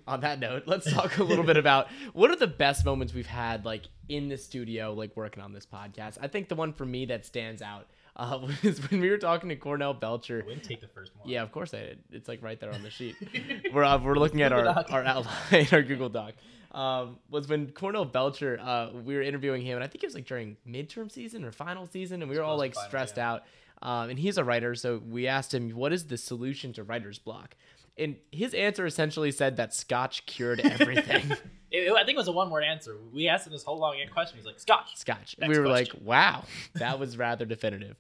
on 0.07 0.21
that 0.21 0.39
note, 0.39 0.65
let's 0.67 0.91
talk 0.93 1.17
a 1.17 1.25
little 1.25 1.45
bit 1.45 1.57
about 1.57 1.89
what 2.13 2.31
are 2.31 2.37
the 2.37 2.47
best 2.47 2.85
moments 2.85 3.15
we've 3.15 3.27
had 3.27 3.65
like 3.65 3.85
in 4.09 4.29
the 4.29 4.37
studio, 4.37 4.93
like 4.93 5.17
working 5.17 5.43
on 5.43 5.53
this 5.53 5.67
podcast. 5.67 6.19
I 6.21 6.29
think 6.29 6.49
the 6.49 6.55
one 6.55 6.75
for 6.75 6.85
me 6.85 7.07
that 7.07 7.25
stands 7.25 7.63
out 7.63 7.89
uh, 8.17 8.39
was 8.63 8.91
when 8.91 9.01
we 9.01 9.11
were 9.11 9.19
talking 9.19 9.49
to 9.49 9.57
Cornell 9.57 9.95
Belcher. 9.95 10.43
Wouldn't 10.47 10.65
take 10.65 10.81
the 10.81 10.89
first 10.89 11.13
one. 11.17 11.29
Yeah, 11.29 11.43
of 11.43 11.53
course 11.53 11.73
I 11.75 11.81
did. 11.81 11.99
It's 12.11 12.29
like 12.29 12.43
right 12.43 12.59
there 12.61 12.73
on 12.73 12.83
the 12.83 12.91
sheet. 12.91 13.17
we're 13.73 13.85
uh, 13.85 13.99
we're 13.99 14.17
looking 14.17 14.43
at 14.43 14.53
our 14.53 14.65
Doc. 14.65 14.87
our 14.91 15.05
outline, 15.05 15.67
our 15.73 15.83
Google 15.83 16.09
Doc. 16.09 16.35
Um, 16.73 17.19
was 17.29 17.49
when 17.49 17.71
Cornell 17.73 18.07
Belcher, 18.07 18.59
uh, 18.59 18.91
we 18.93 19.15
were 19.15 19.21
interviewing 19.21 19.63
him, 19.63 19.77
and 19.77 19.85
I 19.85 19.89
think 19.89 20.03
it 20.03 20.07
was 20.07 20.15
like 20.15 20.25
during 20.27 20.57
midterm 20.67 21.11
season 21.11 21.45
or 21.45 21.53
final 21.53 21.87
season, 21.87 22.23
and 22.23 22.31
we 22.31 22.39
were 22.39 22.45
all 22.45 22.57
like 22.57 22.75
final, 22.75 22.89
stressed 22.89 23.17
yeah. 23.19 23.33
out. 23.33 23.43
Um, 23.83 24.11
and 24.11 24.19
he's 24.19 24.39
a 24.39 24.45
writer, 24.45 24.75
so 24.75 25.03
we 25.07 25.27
asked 25.27 25.53
him, 25.53 25.71
"What 25.71 25.93
is 25.93 26.07
the 26.07 26.17
solution 26.17 26.73
to 26.75 26.83
writer's 26.83 27.19
block?" 27.19 27.57
And 27.99 28.17
his 28.31 28.55
answer 28.55 28.87
essentially 28.87 29.33
said 29.33 29.57
that 29.57 29.75
Scotch 29.75 30.25
cured 30.25 30.61
everything. 30.61 31.37
It- 31.73 31.89
it- 31.89 31.93
I 31.93 32.05
think 32.05 32.17
it 32.17 32.19
was 32.19 32.29
a 32.29 32.33
one 32.33 32.51
word 32.51 32.63
answer. 32.65 32.97
We 33.13 33.29
asked 33.29 33.47
him 33.47 33.53
this 33.53 33.65
whole 33.65 33.79
long 33.79 33.97
question. 34.13 34.37
He's 34.37 34.47
like, 34.47 34.61
Scotch. 34.61 34.97
Scotch. 34.97 35.37
Next 35.39 35.49
we 35.49 35.59
were 35.59 35.67
question. 35.67 36.01
like, 36.01 36.07
"Wow, 36.07 36.45
that 36.75 36.99
was 36.99 37.17
rather 37.17 37.45
definitive." 37.45 37.97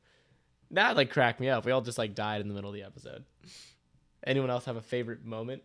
That 0.70 0.96
like 0.96 1.10
cracked 1.10 1.40
me 1.40 1.48
up. 1.48 1.64
We 1.64 1.72
all 1.72 1.80
just 1.80 1.98
like 1.98 2.14
died 2.14 2.40
in 2.40 2.48
the 2.48 2.54
middle 2.54 2.70
of 2.70 2.74
the 2.74 2.82
episode. 2.82 3.24
Anyone 4.26 4.50
else 4.50 4.64
have 4.66 4.76
a 4.76 4.80
favorite 4.82 5.24
moment? 5.24 5.62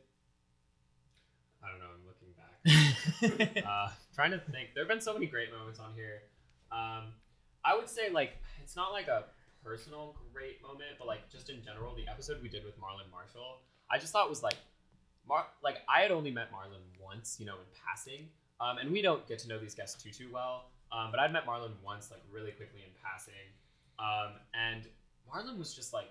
I 1.63 1.67
don't 1.69 1.79
know. 1.79 1.85
I'm 1.93 2.05
looking 2.07 3.53
back. 3.53 3.65
uh, 3.67 3.89
trying 4.15 4.31
to 4.31 4.39
think. 4.51 4.69
There 4.73 4.83
have 4.83 4.89
been 4.89 5.01
so 5.01 5.13
many 5.13 5.25
great 5.27 5.51
moments 5.51 5.79
on 5.79 5.93
here. 5.93 6.23
Um, 6.71 7.13
I 7.63 7.75
would 7.75 7.89
say 7.89 8.09
like 8.09 8.37
it's 8.63 8.75
not 8.75 8.91
like 8.91 9.07
a 9.07 9.25
personal 9.63 10.15
great 10.33 10.61
moment, 10.61 10.91
but 10.97 11.07
like 11.07 11.29
just 11.29 11.49
in 11.49 11.61
general, 11.63 11.95
the 11.95 12.07
episode 12.09 12.41
we 12.41 12.49
did 12.49 12.63
with 12.65 12.75
Marlon 12.79 13.09
Marshall, 13.11 13.59
I 13.91 13.97
just 13.97 14.11
thought 14.13 14.29
was 14.29 14.43
like, 14.43 14.55
Mar- 15.27 15.47
like 15.63 15.77
I 15.93 16.01
had 16.01 16.11
only 16.11 16.31
met 16.31 16.51
Marlon 16.51 16.83
once, 17.03 17.37
you 17.39 17.45
know, 17.45 17.55
in 17.55 17.65
passing, 17.85 18.27
um, 18.59 18.77
and 18.77 18.91
we 18.91 19.01
don't 19.01 19.27
get 19.27 19.39
to 19.39 19.47
know 19.47 19.59
these 19.59 19.75
guests 19.75 20.01
too 20.01 20.11
too 20.11 20.29
well. 20.31 20.65
Um, 20.91 21.11
but 21.11 21.19
I'd 21.19 21.33
met 21.33 21.45
Marlon 21.45 21.71
once, 21.83 22.11
like 22.11 22.21
really 22.31 22.51
quickly 22.51 22.81
in 22.81 22.91
passing, 23.03 23.33
um, 23.99 24.39
and 24.53 24.87
Marlon 25.29 25.57
was 25.57 25.73
just 25.73 25.93
like 25.93 26.09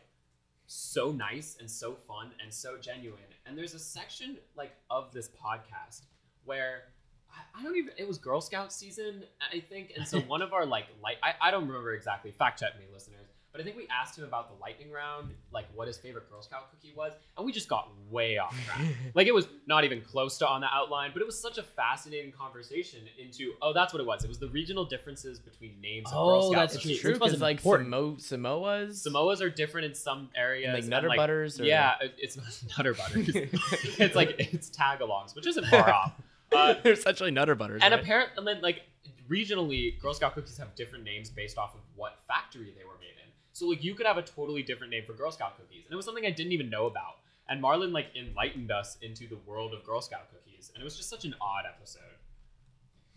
so 0.67 1.13
nice 1.13 1.57
and 1.61 1.71
so 1.71 1.95
fun 1.95 2.33
and 2.43 2.53
so 2.53 2.77
genuine. 2.77 3.21
And 3.47 3.57
there's 3.57 3.75
a 3.75 3.79
section 3.79 4.37
like 4.57 4.73
of 4.91 5.13
this 5.13 5.29
podcast 5.29 6.03
where 6.45 6.83
I, 7.31 7.61
I 7.61 7.63
don't 7.63 7.77
even 7.77 7.93
it 7.97 8.07
was 8.07 8.19
Girl 8.19 8.41
Scout 8.41 8.73
season, 8.73 9.25
I 9.53 9.61
think. 9.61 9.93
And 9.97 10.07
so 10.07 10.21
one 10.27 10.43
of 10.43 10.53
our 10.53 10.67
like 10.67 10.87
light 11.03 11.17
I, 11.23 11.35
I 11.41 11.51
don't 11.51 11.67
remember 11.67 11.95
exactly, 11.95 12.33
fact 12.33 12.61
check 12.61 12.79
me 12.79 12.85
listeners. 12.93 13.29
But 13.57 13.63
I 13.63 13.65
think 13.65 13.79
we 13.79 13.89
asked 13.89 14.19
him 14.19 14.25
about 14.25 14.55
the 14.55 14.61
lightning 14.61 14.91
round, 14.91 15.33
like 15.51 15.65
what 15.75 15.89
his 15.89 15.97
favorite 15.97 16.31
Girl 16.31 16.43
Scout 16.43 16.71
cookie 16.71 16.93
was, 16.95 17.15
and 17.39 17.47
we 17.47 17.53
just 17.53 17.71
got 17.71 17.89
way 18.11 18.37
off 18.37 18.55
track. 18.67 18.83
like 19.15 19.27
it 19.27 19.35
was 19.35 19.49
not 19.67 19.85
even 19.85 20.03
close 20.03 20.37
to 20.39 20.47
on 20.47 20.61
the 20.61 20.67
outline, 20.71 21.11
but 21.15 21.23
it 21.23 21.25
was 21.25 21.41
such 21.41 21.57
a 21.57 21.63
fascinating 21.63 22.33
conversation 22.33 23.01
into 23.19 23.55
oh 23.63 23.73
that's 23.73 23.95
what 23.95 24.01
it 24.01 24.07
was. 24.07 24.25
It 24.25 24.29
was 24.29 24.39
the 24.39 24.49
regional 24.49 24.85
differences 24.85 25.39
between 25.39 25.81
names 25.81 26.09
of 26.09 26.13
Girl 26.13 26.43
Oh, 26.45 26.53
Scout 26.53 26.69
that's 26.69 26.77
cookies. 26.77 27.01
true. 27.01 27.13
true 27.13 27.15
Which 27.15 27.21
was 27.21 27.31
because 27.33 27.41
like 27.41 27.57
important. 27.57 27.91
Samo- 27.91 28.21
Samoas, 28.21 29.07
Samoas 29.07 29.41
are 29.41 29.49
different 29.49 29.87
in 29.87 29.95
some 29.95 30.29
areas. 30.37 30.75
like 30.75 30.83
and, 30.83 30.91
Nutter 30.91 31.09
like, 31.09 31.17
Butters. 31.17 31.59
Or... 31.59 31.65
yeah, 31.65 31.95
it's 32.19 32.37
not 32.37 32.79
Nutter 32.79 32.93
Butters. 32.93 33.29
it's 33.99 34.15
like 34.15 34.35
it's 34.39 34.69
tagalongs, 34.69 35.35
which 35.35 35.47
isn't 35.47 35.67
far 35.69 35.91
off. 35.91 36.13
Uh, 36.53 36.75
they're 36.83 36.93
essentially 36.93 37.31
Nutter 37.31 37.55
Butters. 37.55 37.81
and 37.83 37.93
right? 37.93 38.03
apparent, 38.03 38.31
and 38.37 38.47
then 38.47 38.61
like 38.61 38.83
regionally, 39.29 39.99
Girl 40.01 40.15
Scout 40.15 40.35
cookies 40.35 40.59
have 40.59 40.75
different 40.75 41.05
names 41.05 41.31
based 41.31 41.59
off 41.59 41.75
of 41.75 41.81
what 41.95 42.19
factory 42.29 42.73
they 42.77 42.85
were 42.85 42.99
made 43.01 43.15
in. 43.23 43.26
So 43.57 43.67
like 43.69 43.83
you 43.83 43.95
could 43.95 44.05
have 44.05 44.19
a 44.19 44.23
totally 44.23 44.63
different 44.63 44.91
name 44.91 45.05
for 45.07 45.15
Girl 45.15 45.33
Scout 45.33 45.57
cookies, 45.57 45.85
and 45.87 45.93
it 45.95 45.97
was 45.97 46.05
something 46.05 46.27
I 46.27 46.31
didn't 46.31 46.53
even 46.53 46.69
know 46.69 46.85
about. 46.85 47.21
And 47.49 47.63
Marlon 47.63 47.91
like 47.91 48.09
enlightened 48.15 48.71
us 48.71 48.99
into 49.01 49.27
the 49.27 49.39
world 49.47 49.73
of 49.73 49.83
Girl 49.83 50.03
Scout 50.03 50.29
cookies, 50.31 50.71
and 50.75 50.83
it 50.83 50.85
was 50.85 50.95
just 50.95 51.09
such 51.09 51.25
an 51.25 51.35
odd 51.41 51.65
episode. 51.67 52.21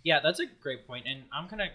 Yeah, 0.02 0.22
that's 0.24 0.40
a 0.40 0.46
great 0.46 0.88
point, 0.88 1.06
and 1.10 1.24
I'm 1.34 1.50
kind 1.50 1.64
of 1.64 1.68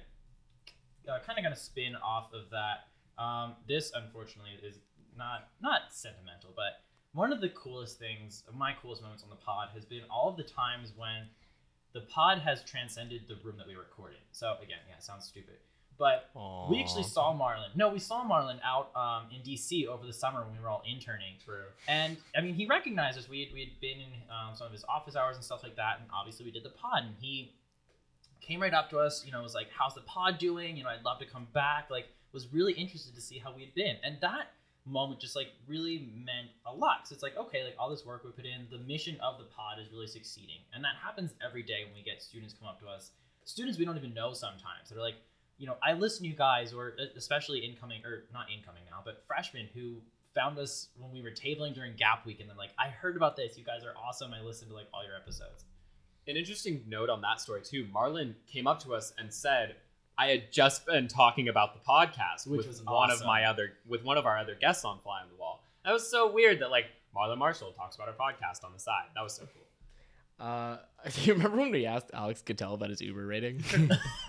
uh, 1.07 1.19
kind 1.27 1.39
of 1.39 1.45
gonna 1.45 1.55
spin 1.55 1.95
off 1.97 2.33
of 2.33 2.49
that. 2.53 2.89
Um, 3.23 3.57
this 3.69 3.93
unfortunately 3.95 4.53
is 4.67 4.79
not 5.15 5.49
not 5.61 5.93
sentimental, 5.93 6.55
but 6.57 6.81
one 7.13 7.35
of 7.35 7.43
the 7.43 7.51
coolest 7.51 7.99
things, 7.99 8.45
of 8.49 8.55
my 8.55 8.73
coolest 8.81 9.03
moments 9.03 9.23
on 9.23 9.29
the 9.29 9.37
pod, 9.37 9.69
has 9.75 9.85
been 9.85 10.05
all 10.11 10.31
of 10.31 10.39
the 10.39 10.43
times 10.43 10.95
when 10.97 11.29
the 11.93 12.01
pod 12.01 12.39
has 12.39 12.65
transcended 12.65 13.29
the 13.29 13.37
room 13.45 13.59
that 13.59 13.67
we 13.67 13.75
record 13.75 14.13
in. 14.13 14.25
So 14.33 14.57
again, 14.63 14.81
yeah, 14.89 15.01
sounds 15.01 15.27
stupid, 15.27 15.59
But 15.99 16.31
we 16.71 16.81
actually 16.81 17.05
saw 17.05 17.33
Marlon. 17.33 17.75
No, 17.77 17.89
we 17.89 18.01
saw 18.01 18.25
Marlon 18.29 18.59
out 18.65 18.91
um, 18.97 19.29
in 19.33 19.43
DC 19.43 19.87
over 19.87 20.05
the 20.07 20.13
summer 20.13 20.43
when 20.43 20.53
we 20.53 20.61
were 20.61 20.69
all 20.69 20.83
interning. 20.91 21.35
True. 21.45 21.67
And 21.87 22.17
I 22.37 22.41
mean, 22.41 22.55
he 22.55 22.67
recognized 22.67 23.17
us. 23.19 23.29
We 23.29 23.45
had, 23.45 23.55
we 23.55 23.61
had 23.61 23.81
been 23.81 23.99
in 23.99 24.13
um, 24.29 24.55
some 24.55 24.67
of 24.67 24.73
his 24.73 24.85
office 24.89 25.15
hours 25.15 25.37
and 25.37 25.45
stuff 25.45 25.63
like 25.63 25.77
that. 25.77 26.01
And 26.01 26.09
obviously, 26.13 26.45
we 26.45 26.51
did 26.51 26.65
the 26.65 26.71
pod. 26.71 27.05
And 27.05 27.15
he 27.21 27.55
came 28.41 28.61
right 28.61 28.75
up 28.75 28.91
to 28.91 28.99
us, 28.99 29.25
you 29.25 29.33
know, 29.33 29.43
was 29.43 29.55
like, 29.55 29.69
How's 29.77 29.95
the 29.95 30.03
pod 30.03 30.39
doing? 30.39 30.77
You 30.77 30.83
know, 30.85 30.91
I'd 30.91 31.05
love 31.05 31.21
to 31.21 31.27
come 31.27 31.47
back. 31.55 31.91
Like, 31.91 32.07
was 32.33 32.53
really 32.53 32.73
interested 32.73 33.15
to 33.15 33.21
see 33.21 33.39
how 33.39 33.55
we 33.55 33.63
had 33.63 33.75
been. 33.75 33.97
And 34.03 34.17
that 34.21 34.51
moment 34.87 35.21
just 35.21 35.35
like 35.35 35.49
really 35.67 36.11
meant 36.15 36.49
a 36.67 36.75
lot. 36.75 36.99
Because 37.01 37.13
it's 37.13 37.23
like, 37.23 37.37
okay, 37.37 37.65
like 37.65 37.75
all 37.79 37.89
this 37.89 38.05
work 38.05 38.25
we 38.25 38.31
put 38.33 38.45
in, 38.45 38.67
the 38.71 38.85
mission 38.85 39.17
of 39.23 39.39
the 39.39 39.45
pod 39.45 39.79
is 39.81 39.91
really 39.91 40.09
succeeding. 40.09 40.59
And 40.75 40.85
that 40.85 40.97
happens 41.03 41.33
every 41.45 41.63
day 41.63 41.85
when 41.87 41.95
we 41.95 42.03
get 42.03 42.23
students 42.23 42.55
come 42.59 42.69
up 42.69 42.81
to 42.81 42.89
us. 42.89 43.13
Students 43.45 43.79
we 43.79 43.85
don't 43.85 43.97
even 43.97 44.13
know 44.13 44.33
sometimes. 44.33 44.91
They're 44.91 45.01
like, 45.01 45.17
you 45.59 45.67
know, 45.67 45.77
I 45.83 45.93
listen 45.93 46.23
to 46.25 46.29
you 46.29 46.35
guys, 46.37 46.73
or 46.73 46.95
especially 47.17 47.61
incoming, 47.61 48.05
or 48.05 48.25
not 48.33 48.47
incoming 48.55 48.83
now, 48.91 49.01
but 49.05 49.23
freshmen 49.27 49.69
who 49.75 49.97
found 50.35 50.59
us 50.59 50.89
when 50.99 51.13
we 51.13 51.23
were 51.23 51.31
tabling 51.31 51.75
during 51.75 51.95
Gap 51.95 52.27
Week, 52.27 52.41
and 52.41 52.51
then 52.51 52.57
like, 52.57 52.71
I 52.79 52.89
heard 52.89 53.17
about 53.17 53.37
this. 53.37 53.57
You 53.57 53.65
guys 53.65 53.85
are 53.85 53.95
awesome. 53.97 54.33
I 54.35 54.41
listened 54.41 54.71
to 54.71 54.75
like 54.77 54.89
all 54.93 55.05
your 55.05 55.17
episodes. 55.17 55.65
An 56.27 56.37
interesting 56.37 56.83
note 56.89 57.11
on 57.11 57.21
that 57.21 57.41
story 57.41 57.61
too. 57.63 57.87
Marlon 57.95 58.35
came 58.47 58.67
up 58.67 58.83
to 58.85 58.95
us 58.95 59.13
and 59.19 59.33
said, 59.33 59.77
"I 60.19 60.29
had 60.29 60.51
just 60.51 60.87
been 60.87 61.07
talking 61.07 61.49
about 61.49 61.75
the 61.75 61.81
podcast 61.81 62.47
Which 62.47 62.59
with 62.59 62.67
was 62.69 62.83
one 62.83 63.11
awesome. 63.11 63.21
of 63.21 63.27
my 63.27 63.45
other 63.45 63.75
with 63.87 64.05
one 64.05 64.17
of 64.17 64.25
our 64.27 64.39
other 64.39 64.55
guests 64.55 64.85
on 64.85 64.99
Fly 65.01 65.21
on 65.23 65.29
the 65.29 65.37
Wall." 65.37 65.63
That 65.85 65.93
was 65.93 66.09
so 66.11 66.33
weird 66.33 66.61
that 66.61 66.71
like 66.71 66.87
Marlon 67.15 67.39
Marshall 67.39 67.73
talks 67.73 67.95
about 67.97 68.09
our 68.09 68.15
podcast 68.15 68.65
on 68.65 68.73
the 68.73 68.79
side. 68.81 69.05
That 69.15 69.23
was 69.23 69.35
so 69.35 69.43
cool. 69.43 69.64
Uh, 70.39 70.79
do 71.15 71.21
you 71.23 71.35
remember 71.35 71.59
when 71.59 71.71
we 71.71 71.87
asked 71.87 72.11
Alex 72.13 72.43
Cattell 72.43 72.75
about 72.75 72.91
his 72.91 73.01
Uber 73.01 73.27
rating? 73.27 73.63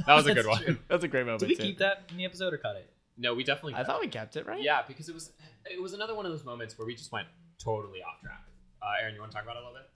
That 0.05 0.13
was 0.15 0.27
a 0.27 0.33
good 0.33 0.45
one. 0.45 0.61
true. 0.63 0.77
That's 0.87 1.03
a 1.03 1.07
great 1.07 1.25
moment. 1.25 1.39
Did 1.39 1.49
we 1.49 1.55
too. 1.55 1.63
keep 1.63 1.77
that 1.79 2.03
in 2.11 2.17
the 2.17 2.25
episode 2.25 2.53
or 2.53 2.57
cut 2.57 2.75
it? 2.75 2.89
No, 3.17 3.33
we 3.33 3.43
definitely. 3.43 3.73
I 3.75 3.83
thought 3.83 4.01
we 4.01 4.07
kept 4.07 4.35
it 4.35 4.45
right. 4.45 4.61
Yeah, 4.61 4.81
because 4.87 5.09
it 5.09 5.15
was 5.15 5.31
it 5.65 5.81
was 5.81 5.93
another 5.93 6.13
one 6.15 6.25
of 6.25 6.31
those 6.31 6.43
moments 6.43 6.77
where 6.77 6.85
we 6.85 6.95
just 6.95 7.11
went 7.11 7.27
totally 7.57 7.99
off 8.03 8.21
track. 8.21 8.43
Uh, 8.81 8.87
Aaron, 9.01 9.15
you 9.15 9.21
want 9.21 9.31
to 9.31 9.35
talk 9.35 9.45
about 9.45 9.55
it 9.55 9.63
a 9.63 9.65
little 9.65 9.77
bit? 9.79 9.89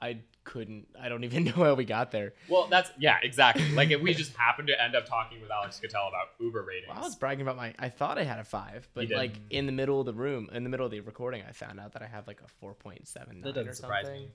I 0.00 0.18
couldn't. 0.44 0.86
I 1.00 1.08
don't 1.08 1.24
even 1.24 1.44
know 1.44 1.52
how 1.52 1.74
we 1.74 1.84
got 1.84 2.10
there. 2.10 2.34
Well, 2.48 2.66
that's 2.68 2.90
yeah, 2.98 3.18
exactly. 3.22 3.68
Like 3.72 3.90
if 3.90 4.00
we 4.00 4.14
just 4.14 4.36
happened 4.36 4.68
to 4.68 4.82
end 4.82 4.94
up 4.94 5.06
talking 5.06 5.40
with 5.40 5.50
Alex 5.50 5.80
Cattell 5.80 6.08
about 6.08 6.28
Uber 6.40 6.62
ratings. 6.62 6.88
Well, 6.88 6.98
I 6.98 7.00
was 7.02 7.16
bragging 7.16 7.42
about 7.42 7.56
my. 7.56 7.74
I 7.78 7.88
thought 7.88 8.18
I 8.18 8.24
had 8.24 8.38
a 8.38 8.44
five, 8.44 8.88
but 8.94 9.10
like 9.10 9.32
in 9.50 9.66
the 9.66 9.72
middle 9.72 10.00
of 10.00 10.06
the 10.06 10.14
room, 10.14 10.48
in 10.52 10.62
the 10.64 10.70
middle 10.70 10.86
of 10.86 10.92
the 10.92 11.00
recording, 11.00 11.42
I 11.48 11.52
found 11.52 11.80
out 11.80 11.92
that 11.92 12.02
I 12.02 12.06
have 12.06 12.26
like 12.26 12.40
a 12.44 12.48
four 12.60 12.74
point 12.74 13.06
seven 13.08 13.40
That 13.40 13.46
nine 13.46 13.54
doesn't 13.54 13.70
or 13.70 13.74
surprise 13.74 14.04
something. 14.06 14.22
me. 14.22 14.30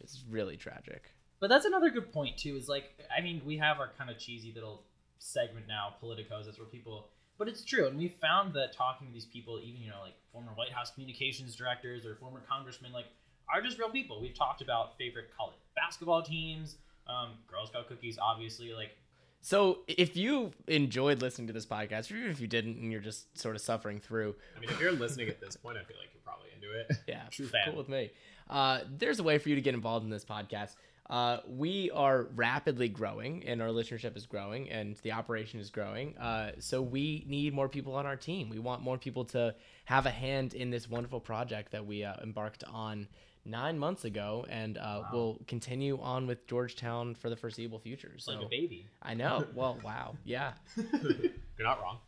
It's 0.00 0.24
really 0.28 0.56
tragic. 0.56 1.10
But 1.40 1.48
that's 1.48 1.66
another 1.66 1.90
good 1.90 2.12
point 2.12 2.36
too. 2.38 2.56
Is 2.56 2.68
like, 2.68 2.84
I 3.16 3.20
mean, 3.20 3.42
we 3.44 3.56
have 3.58 3.78
our 3.78 3.90
kind 3.98 4.10
of 4.10 4.18
cheesy 4.18 4.52
little 4.54 4.84
segment 5.18 5.66
now, 5.68 5.94
politicos. 6.02 6.46
That's 6.46 6.58
where 6.58 6.66
people. 6.66 7.08
But 7.38 7.48
it's 7.48 7.62
true, 7.62 7.86
and 7.86 7.98
we 7.98 8.08
found 8.08 8.54
that 8.54 8.72
talking 8.72 9.08
to 9.08 9.12
these 9.12 9.26
people, 9.26 9.60
even 9.62 9.82
you 9.82 9.90
know, 9.90 10.00
like 10.00 10.14
former 10.32 10.52
White 10.52 10.72
House 10.72 10.90
communications 10.90 11.54
directors 11.54 12.06
or 12.06 12.14
former 12.16 12.40
congressmen, 12.48 12.92
like, 12.92 13.04
are 13.52 13.60
just 13.60 13.78
real 13.78 13.90
people. 13.90 14.22
We've 14.22 14.34
talked 14.34 14.62
about 14.62 14.96
favorite 14.96 15.26
college 15.36 15.56
basketball 15.74 16.22
teams, 16.22 16.76
um, 17.06 17.32
Girl 17.46 17.66
Scout 17.66 17.88
cookies, 17.88 18.18
obviously. 18.20 18.72
Like, 18.72 18.96
So 19.40 19.78
if 19.86 20.16
you 20.16 20.52
enjoyed 20.66 21.22
listening 21.22 21.46
to 21.46 21.52
this 21.52 21.66
podcast, 21.66 22.10
or 22.12 22.16
even 22.16 22.30
if 22.30 22.40
you 22.40 22.46
didn't, 22.48 22.78
and 22.78 22.90
you're 22.90 23.00
just 23.00 23.38
sort 23.38 23.54
of 23.54 23.62
suffering 23.62 24.00
through, 24.00 24.34
I 24.56 24.60
mean, 24.60 24.70
if 24.70 24.80
you're 24.80 24.92
listening 24.92 25.28
at 25.28 25.40
this 25.40 25.56
point, 25.56 25.78
I 25.78 25.84
feel 25.84 25.96
like 25.98 26.08
you're 26.12 26.22
probably 26.24 26.48
into 26.54 26.72
it. 26.80 26.96
yeah, 27.06 27.22
True 27.30 27.46
fan. 27.46 27.62
cool 27.66 27.76
with 27.76 27.88
me. 27.88 28.10
Uh, 28.50 28.80
there's 28.98 29.18
a 29.20 29.22
way 29.22 29.38
for 29.38 29.48
you 29.48 29.54
to 29.54 29.60
get 29.60 29.74
involved 29.74 30.04
in 30.04 30.10
this 30.10 30.24
podcast. 30.24 30.74
Uh, 31.08 31.38
we 31.48 31.88
are 31.92 32.24
rapidly 32.34 32.88
growing, 32.88 33.44
and 33.46 33.62
our 33.62 33.68
listenership 33.68 34.16
is 34.16 34.26
growing, 34.26 34.68
and 34.70 34.96
the 35.02 35.12
operation 35.12 35.60
is 35.60 35.70
growing. 35.70 36.18
Uh, 36.18 36.50
so 36.58 36.82
we 36.82 37.24
need 37.28 37.54
more 37.54 37.68
people 37.68 37.94
on 37.94 38.06
our 38.06 38.16
team. 38.16 38.48
We 38.50 38.58
want 38.58 38.82
more 38.82 38.98
people 38.98 39.24
to 39.26 39.54
have 39.84 40.06
a 40.06 40.10
hand 40.10 40.54
in 40.54 40.70
this 40.70 40.90
wonderful 40.90 41.20
project 41.20 41.70
that 41.72 41.86
we 41.86 42.02
uh, 42.02 42.14
embarked 42.22 42.64
on 42.64 43.06
nine 43.46 43.78
months 43.78 44.04
ago, 44.04 44.44
and 44.48 44.76
uh, 44.78 44.80
Wow. 44.80 45.08
we'll 45.12 45.40
continue 45.46 45.98
on 46.00 46.26
with 46.26 46.46
Georgetown 46.46 47.14
for 47.14 47.30
the 47.30 47.36
foreseeable 47.36 47.78
future. 47.78 48.12
So 48.18 48.32
like 48.32 48.44
a 48.46 48.48
baby. 48.48 48.86
I 49.02 49.14
know. 49.14 49.46
Well, 49.54 49.78
wow, 49.82 50.16
yeah. 50.24 50.52
you're 50.76 51.30
not 51.60 51.80
wrong. 51.80 51.98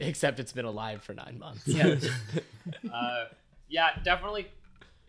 Except 0.00 0.38
it's 0.38 0.52
been 0.52 0.64
alive 0.64 1.02
for 1.02 1.12
nine 1.14 1.38
months. 1.38 1.66
Yeah. 1.66 1.96
uh, 2.92 3.24
yeah, 3.68 3.88
definitely. 4.04 4.46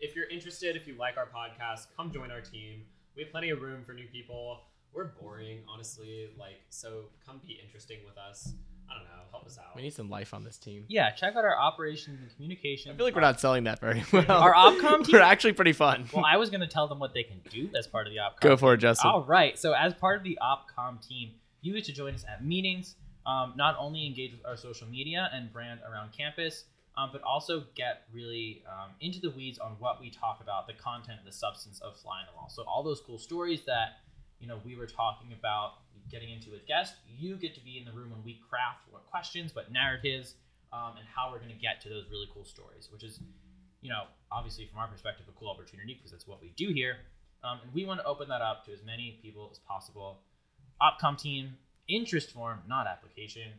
If 0.00 0.16
you're 0.16 0.28
interested, 0.28 0.76
if 0.76 0.86
you 0.86 0.94
like 0.94 1.16
our 1.16 1.26
podcast, 1.26 1.86
come 1.96 2.10
join 2.10 2.30
our 2.30 2.40
team. 2.40 2.82
We 3.16 3.22
have 3.22 3.30
plenty 3.30 3.50
of 3.50 3.60
room 3.60 3.82
for 3.84 3.92
new 3.92 4.06
people. 4.06 4.60
We're 4.92 5.04
boring, 5.20 5.58
honestly. 5.68 6.30
Like, 6.38 6.60
so 6.70 7.04
come 7.24 7.40
be 7.46 7.60
interesting 7.64 7.98
with 8.06 8.16
us. 8.18 8.54
I 8.90 8.94
don't 8.94 9.04
know, 9.04 9.10
help 9.30 9.46
us 9.46 9.58
out. 9.58 9.76
we 9.76 9.82
need 9.82 9.94
some 9.94 10.10
life 10.10 10.34
on 10.34 10.44
this 10.44 10.56
team. 10.58 10.84
Yeah, 10.88 11.10
check 11.12 11.36
out 11.36 11.44
our 11.44 11.56
operations 11.58 12.20
and 12.20 12.34
communication. 12.34 12.92
I 12.92 12.96
feel 12.96 13.06
like 13.06 13.14
we're 13.14 13.20
not 13.20 13.40
selling 13.40 13.64
that 13.64 13.80
very 13.80 14.02
well. 14.12 14.30
Our 14.30 14.52
Opcom 14.52 15.04
team? 15.04 15.14
We're 15.14 15.20
actually 15.22 15.52
pretty 15.52 15.72
fun. 15.72 16.08
Well, 16.12 16.24
I 16.26 16.36
was 16.36 16.50
going 16.50 16.60
to 16.60 16.66
tell 16.66 16.88
them 16.88 16.98
what 16.98 17.14
they 17.14 17.22
can 17.22 17.40
do 17.50 17.70
as 17.76 17.86
part 17.86 18.06
of 18.06 18.12
the 18.12 18.18
OpCom. 18.18 18.40
Go 18.40 18.56
for 18.56 18.74
it, 18.74 18.78
Justin. 18.78 19.10
All 19.10 19.22
right. 19.24 19.58
So, 19.58 19.72
as 19.72 19.94
part 19.94 20.18
of 20.18 20.24
the 20.24 20.38
OpCom 20.42 21.06
team, 21.06 21.32
you 21.62 21.72
get 21.74 21.84
to 21.84 21.92
join 21.92 22.14
us 22.14 22.24
at 22.28 22.44
meetings. 22.44 22.96
Um, 23.26 23.52
not 23.56 23.76
only 23.78 24.06
engage 24.06 24.32
with 24.32 24.44
our 24.46 24.56
social 24.56 24.88
media 24.88 25.30
and 25.32 25.52
brand 25.52 25.80
around 25.88 26.12
campus, 26.12 26.64
um, 26.96 27.10
but 27.12 27.22
also 27.22 27.64
get 27.74 28.02
really 28.12 28.64
um, 28.66 28.90
into 29.00 29.20
the 29.20 29.30
weeds 29.30 29.58
on 29.58 29.72
what 29.78 30.00
we 30.00 30.10
talk 30.10 30.40
about, 30.42 30.66
the 30.66 30.72
content, 30.72 31.20
the 31.24 31.32
substance 31.32 31.80
of 31.80 31.96
Flying 31.96 32.26
on 32.28 32.32
the 32.32 32.36
Wall. 32.36 32.48
So, 32.48 32.64
all 32.66 32.82
those 32.82 33.00
cool 33.06 33.18
stories 33.18 33.60
that 33.66 33.98
you 34.40 34.48
know 34.48 34.58
we 34.64 34.74
were 34.74 34.86
talking 34.86 35.32
about 35.38 35.74
getting 36.10 36.30
into 36.30 36.50
with 36.50 36.66
guests, 36.66 36.96
you 37.06 37.36
get 37.36 37.54
to 37.54 37.60
be 37.60 37.78
in 37.78 37.84
the 37.84 37.92
room 37.92 38.10
when 38.10 38.22
we 38.24 38.40
craft 38.48 38.88
what 38.90 39.06
questions, 39.06 39.54
what 39.54 39.70
narratives, 39.70 40.34
um, 40.72 40.94
and 40.98 41.06
how 41.14 41.30
we're 41.30 41.38
going 41.38 41.50
to 41.50 41.60
get 41.60 41.80
to 41.82 41.88
those 41.88 42.04
really 42.10 42.26
cool 42.32 42.44
stories, 42.44 42.88
which 42.92 43.02
is 43.02 43.20
you 43.80 43.88
know, 43.88 44.02
obviously 44.30 44.66
from 44.66 44.78
our 44.78 44.88
perspective, 44.88 45.26
a 45.28 45.38
cool 45.38 45.48
opportunity 45.48 45.94
because 45.94 46.10
that's 46.10 46.26
what 46.26 46.40
we 46.40 46.52
do 46.56 46.68
here. 46.68 46.96
Um, 47.42 47.60
and 47.64 47.72
we 47.72 47.84
want 47.86 48.00
to 48.00 48.06
open 48.06 48.28
that 48.28 48.42
up 48.42 48.64
to 48.66 48.72
as 48.72 48.82
many 48.84 49.18
people 49.22 49.48
as 49.50 49.58
possible. 49.58 50.20
Opcom 50.82 51.18
team, 51.18 51.56
interest 51.88 52.32
form, 52.32 52.60
not 52.68 52.86
application, 52.86 53.52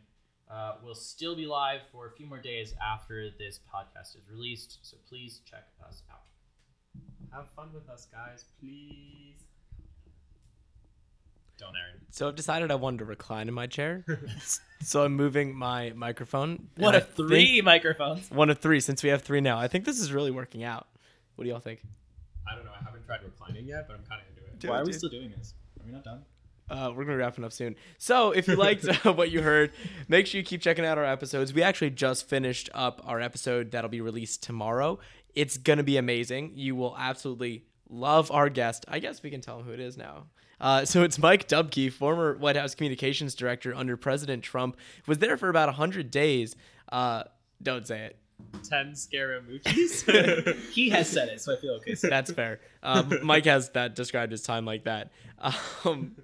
uh, 0.50 0.74
will 0.84 0.94
still 0.94 1.34
be 1.34 1.46
live 1.46 1.80
for 1.90 2.06
a 2.06 2.10
few 2.12 2.26
more 2.26 2.38
days 2.38 2.74
after 2.82 3.30
this 3.38 3.58
podcast 3.72 4.16
is 4.16 4.22
released. 4.30 4.78
So 4.82 4.96
please 5.08 5.40
check 5.44 5.66
us 5.86 6.02
out. 6.10 6.20
Have 7.32 7.48
fun 7.50 7.70
with 7.72 7.88
us, 7.88 8.06
guys, 8.12 8.44
please. 8.60 9.51
Don't, 11.62 11.76
Aaron. 11.76 12.00
So 12.10 12.28
I've 12.28 12.34
decided 12.34 12.70
I 12.70 12.74
wanted 12.74 12.98
to 12.98 13.04
recline 13.06 13.48
in 13.48 13.54
my 13.54 13.66
chair. 13.66 14.04
so 14.82 15.04
I'm 15.04 15.14
moving 15.14 15.54
my 15.54 15.92
microphone. 15.94 16.68
and 16.76 16.84
One 16.84 16.94
of 16.94 17.08
three 17.14 17.54
think- 17.54 17.64
microphones. 17.64 18.30
one 18.30 18.50
of 18.50 18.58
three, 18.58 18.80
since 18.80 19.02
we 19.02 19.08
have 19.10 19.22
three 19.22 19.40
now. 19.40 19.58
I 19.58 19.68
think 19.68 19.84
this 19.84 19.98
is 20.00 20.12
really 20.12 20.30
working 20.30 20.64
out. 20.64 20.88
What 21.36 21.44
do 21.44 21.50
y'all 21.50 21.60
think? 21.60 21.80
I 22.50 22.54
don't 22.54 22.64
know. 22.64 22.72
I 22.78 22.82
haven't 22.84 23.06
tried 23.06 23.22
reclining 23.22 23.66
yet, 23.66 23.86
but 23.88 23.96
I'm 23.96 24.04
kind 24.04 24.20
of 24.20 24.28
into 24.28 24.42
it. 24.50 24.58
Do 24.58 24.68
Why 24.68 24.78
it, 24.78 24.80
are 24.80 24.84
we 24.84 24.90
dude. 24.92 24.98
still 24.98 25.10
doing 25.10 25.32
this? 25.36 25.54
Are 25.80 25.86
we 25.86 25.92
not 25.92 26.04
done? 26.04 26.22
Uh, 26.70 26.90
we're 26.96 27.04
gonna 27.04 27.16
wrap 27.16 27.38
it 27.38 27.44
up 27.44 27.52
soon. 27.52 27.76
So 27.98 28.30
if 28.32 28.48
you 28.48 28.56
liked 28.56 28.84
uh, 29.06 29.12
what 29.12 29.30
you 29.30 29.42
heard, 29.42 29.72
make 30.08 30.26
sure 30.26 30.38
you 30.38 30.44
keep 30.44 30.60
checking 30.62 30.84
out 30.86 30.96
our 30.98 31.04
episodes. 31.04 31.52
We 31.52 31.62
actually 31.62 31.90
just 31.90 32.28
finished 32.28 32.68
up 32.74 33.00
our 33.04 33.20
episode 33.20 33.70
that'll 33.72 33.90
be 33.90 34.00
released 34.00 34.42
tomorrow. 34.42 34.98
It's 35.34 35.56
gonna 35.58 35.82
be 35.82 35.96
amazing. 35.96 36.52
You 36.54 36.74
will 36.74 36.94
absolutely 36.98 37.64
love 37.90 38.30
our 38.30 38.48
guest. 38.48 38.84
I 38.88 38.98
guess 39.00 39.22
we 39.22 39.30
can 39.30 39.40
tell 39.40 39.58
him 39.60 39.66
who 39.66 39.72
it 39.72 39.80
is 39.80 39.96
now. 39.98 40.26
Uh, 40.62 40.84
so 40.84 41.02
it's 41.02 41.18
Mike 41.18 41.48
Dubke, 41.48 41.92
former 41.92 42.36
White 42.38 42.56
House 42.56 42.74
communications 42.74 43.34
director 43.34 43.74
under 43.74 43.96
President 43.96 44.42
Trump, 44.44 44.76
was 45.06 45.18
there 45.18 45.36
for 45.36 45.48
about 45.48 45.74
hundred 45.74 46.10
days. 46.10 46.54
Uh, 46.90 47.24
don't 47.62 47.86
say 47.86 48.02
it. 48.06 48.16
Ten 48.68 48.92
Scaramucci's. 48.92 50.68
He 50.72 50.88
has 50.90 51.08
said 51.08 51.28
it, 51.28 51.40
so 51.40 51.52
I 51.54 51.56
feel 51.56 51.72
okay. 51.74 51.94
That's 51.94 52.30
fair. 52.32 52.60
Um, 52.82 53.12
Mike 53.22 53.44
has 53.46 53.70
that 53.70 53.94
described 53.94 54.30
his 54.32 54.42
time 54.42 54.64
like 54.64 54.84
that. 54.84 55.10
Um, 55.84 56.16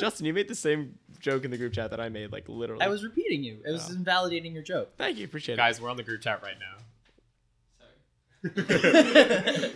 Justin, 0.00 0.26
you 0.26 0.32
made 0.34 0.48
the 0.48 0.54
same 0.54 0.98
joke 1.20 1.44
in 1.44 1.50
the 1.50 1.56
group 1.58 1.72
chat 1.72 1.90
that 1.90 2.00
I 2.00 2.08
made, 2.08 2.32
like 2.32 2.48
literally. 2.48 2.82
I 2.84 2.88
was 2.88 3.04
repeating 3.04 3.42
you. 3.44 3.58
It 3.66 3.70
was 3.70 3.90
Oh. 3.90 3.94
invalidating 3.94 4.52
your 4.52 4.62
joke. 4.62 4.92
Thank 4.96 5.18
you, 5.18 5.24
appreciate 5.24 5.54
it. 5.54 5.56
Guys, 5.58 5.80
we're 5.80 5.90
on 5.90 5.96
the 5.96 6.02
group 6.02 6.20
chat 6.22 6.42
right 6.42 6.56
now. 6.58 6.76
Sorry. 8.42 9.70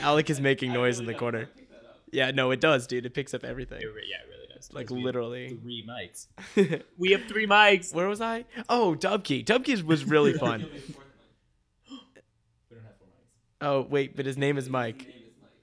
Alec 0.00 0.30
is 0.30 0.40
making 0.40 0.72
noise 0.80 0.98
in 0.98 1.06
the 1.06 1.14
corner. 1.14 1.48
Yeah, 2.16 2.30
no, 2.30 2.50
it 2.50 2.62
does, 2.62 2.86
dude. 2.86 3.04
It 3.04 3.12
picks 3.12 3.34
up 3.34 3.44
everything. 3.44 3.76
It 3.76 3.84
yeah, 3.84 4.16
it 4.24 4.28
really 4.30 4.48
does. 4.54 4.72
Like 4.72 4.90
literally. 4.90 5.58
Three 5.62 5.86
mics. 5.86 6.28
We 6.98 7.10
have 7.12 7.24
three 7.24 7.46
mics. 7.46 7.94
Where 7.94 8.08
was 8.08 8.22
I? 8.22 8.46
Oh, 8.70 8.96
Dubke. 8.98 9.44
Dubke 9.44 9.82
was 9.82 10.02
really 10.14 10.32
fun. 10.32 10.62
We 11.90 11.96
don't 12.70 12.84
have 12.86 12.96
four 12.98 13.08
mics. 13.08 13.60
Oh, 13.60 13.82
wait, 13.82 14.16
but 14.16 14.24
his 14.24 14.38
name 14.38 14.56
is 14.56 14.70
Mike. 14.70 15.06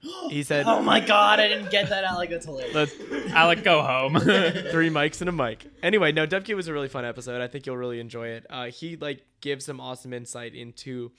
He 0.30 0.42
said, 0.44 0.66
"Oh 0.66 0.82
my 0.82 1.00
god, 1.00 1.40
I 1.40 1.48
didn't 1.48 1.70
get 1.70 1.88
that, 1.88 2.04
Alec. 2.04 2.28
That's 2.30 2.44
hilarious." 2.44 2.74
Let's 2.74 2.94
Alec, 3.30 3.64
go 3.64 3.80
home. 3.82 4.20
three 4.20 4.90
mics 4.90 5.20
and 5.22 5.30
a 5.30 5.32
mic. 5.32 5.66
Anyway, 5.82 6.12
no, 6.12 6.26
Dubke 6.26 6.54
was 6.54 6.68
a 6.68 6.74
really 6.74 6.88
fun 6.90 7.06
episode. 7.06 7.40
I 7.40 7.48
think 7.48 7.64
you'll 7.66 7.78
really 7.78 8.00
enjoy 8.00 8.28
it. 8.28 8.46
Uh, 8.50 8.66
he 8.66 8.96
like 8.96 9.22
gives 9.40 9.64
some 9.64 9.80
awesome 9.80 10.12
insight 10.12 10.54
into 10.54 11.10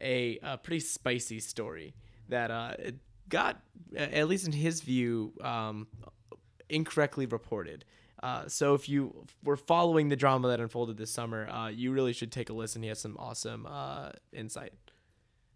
a, 0.00 0.38
a 0.42 0.56
pretty 0.56 0.80
spicy 0.80 1.38
story 1.38 1.94
that 2.30 2.50
uh, 2.50 2.72
got, 3.30 3.60
at 3.96 4.28
least 4.28 4.46
in 4.46 4.52
his 4.52 4.82
view, 4.82 5.32
um, 5.42 5.86
incorrectly 6.68 7.26
reported. 7.26 7.84
Uh, 8.22 8.46
so 8.48 8.74
if 8.74 8.88
you 8.88 9.26
were 9.42 9.56
following 9.56 10.08
the 10.08 10.16
drama 10.16 10.48
that 10.48 10.60
unfolded 10.60 10.98
this 10.98 11.10
summer, 11.10 11.48
uh, 11.48 11.68
you 11.68 11.90
really 11.90 12.12
should 12.12 12.30
take 12.30 12.50
a 12.50 12.52
listen. 12.52 12.82
He 12.82 12.88
has 12.88 13.00
some 13.00 13.16
awesome 13.18 13.66
uh, 13.66 14.10
insight. 14.32 14.74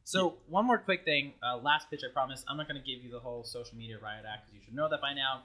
So 0.04 0.38
one 0.48 0.66
more 0.66 0.78
quick 0.78 1.04
thing. 1.04 1.34
Uh, 1.42 1.58
last 1.58 1.90
pitch, 1.90 2.02
I 2.08 2.12
promise. 2.12 2.44
I'm 2.48 2.56
not 2.56 2.68
going 2.68 2.80
to 2.80 2.86
give 2.86 3.04
you 3.04 3.10
the 3.10 3.20
whole 3.20 3.44
social 3.44 3.76
media 3.76 3.96
riot 4.02 4.24
act 4.30 4.46
because 4.46 4.54
you 4.54 4.64
should 4.64 4.74
know 4.74 4.88
that 4.88 5.00
by 5.00 5.12
now. 5.12 5.42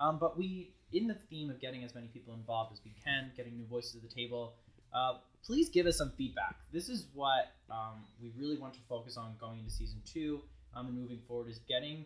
Um, 0.00 0.18
but 0.18 0.36
we, 0.36 0.72
in 0.92 1.06
the 1.06 1.14
theme 1.14 1.48
of 1.50 1.60
getting 1.60 1.84
as 1.84 1.94
many 1.94 2.08
people 2.08 2.34
involved 2.34 2.72
as 2.72 2.80
we 2.84 2.92
can, 3.04 3.30
getting 3.36 3.56
new 3.56 3.66
voices 3.66 3.96
at 3.96 4.02
the 4.02 4.14
table, 4.14 4.54
uh, 4.94 5.14
please 5.44 5.68
give 5.68 5.86
us 5.86 5.96
some 5.96 6.12
feedback. 6.16 6.56
This 6.72 6.88
is 6.88 7.06
what 7.14 7.52
um, 7.70 8.04
we 8.20 8.32
really 8.36 8.58
want 8.58 8.74
to 8.74 8.80
focus 8.88 9.16
on 9.16 9.34
going 9.40 9.58
into 9.58 9.70
season 9.70 10.00
two 10.04 10.42
um, 10.74 10.86
and 10.86 10.96
moving 10.98 11.20
forward 11.26 11.48
is 11.50 11.60
getting 11.68 12.04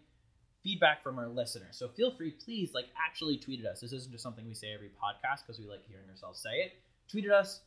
feedback 0.62 1.02
from 1.02 1.18
our 1.18 1.28
listeners. 1.28 1.76
So 1.76 1.88
feel 1.88 2.10
free, 2.10 2.30
please, 2.32 2.72
like 2.74 2.86
actually 3.06 3.36
tweet 3.38 3.60
at 3.60 3.66
us. 3.66 3.80
This 3.80 3.92
isn't 3.92 4.10
just 4.12 4.22
something 4.22 4.46
we 4.46 4.54
say 4.54 4.72
every 4.74 4.88
podcast 4.88 5.46
because 5.46 5.60
we 5.60 5.66
like 5.66 5.86
hearing 5.88 6.08
ourselves 6.10 6.40
say 6.40 6.56
it. 6.64 6.72
Tweet 7.10 7.24
at 7.26 7.30
us, 7.30 7.60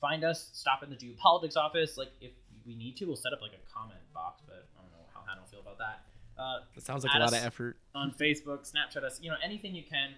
find 0.00 0.24
us, 0.24 0.50
stop 0.52 0.82
in 0.82 0.90
the 0.90 0.96
GU 0.96 1.14
Politics 1.18 1.56
office. 1.56 1.96
Like 1.98 2.12
if 2.20 2.32
we 2.66 2.74
need 2.74 2.96
to, 2.96 3.04
we'll 3.04 3.16
set 3.16 3.32
up 3.32 3.42
like 3.42 3.52
a 3.52 3.72
comment 3.72 4.00
box, 4.14 4.42
but 4.46 4.66
I 4.78 4.82
don't 4.82 4.90
know 4.92 5.04
how 5.12 5.20
I 5.30 5.36
don't 5.36 5.48
feel 5.50 5.60
about 5.60 5.78
that. 5.78 6.02
Uh, 6.38 6.60
It 6.76 6.82
sounds 6.82 7.04
like 7.04 7.14
a 7.14 7.18
lot 7.18 7.28
of 7.32 7.44
effort. 7.44 7.76
on 7.94 8.10
Facebook, 8.12 8.70
Snapchat 8.70 9.02
us, 9.02 9.18
you 9.22 9.30
know, 9.30 9.36
anything 9.42 9.74
you 9.74 9.82
can. 9.82 10.10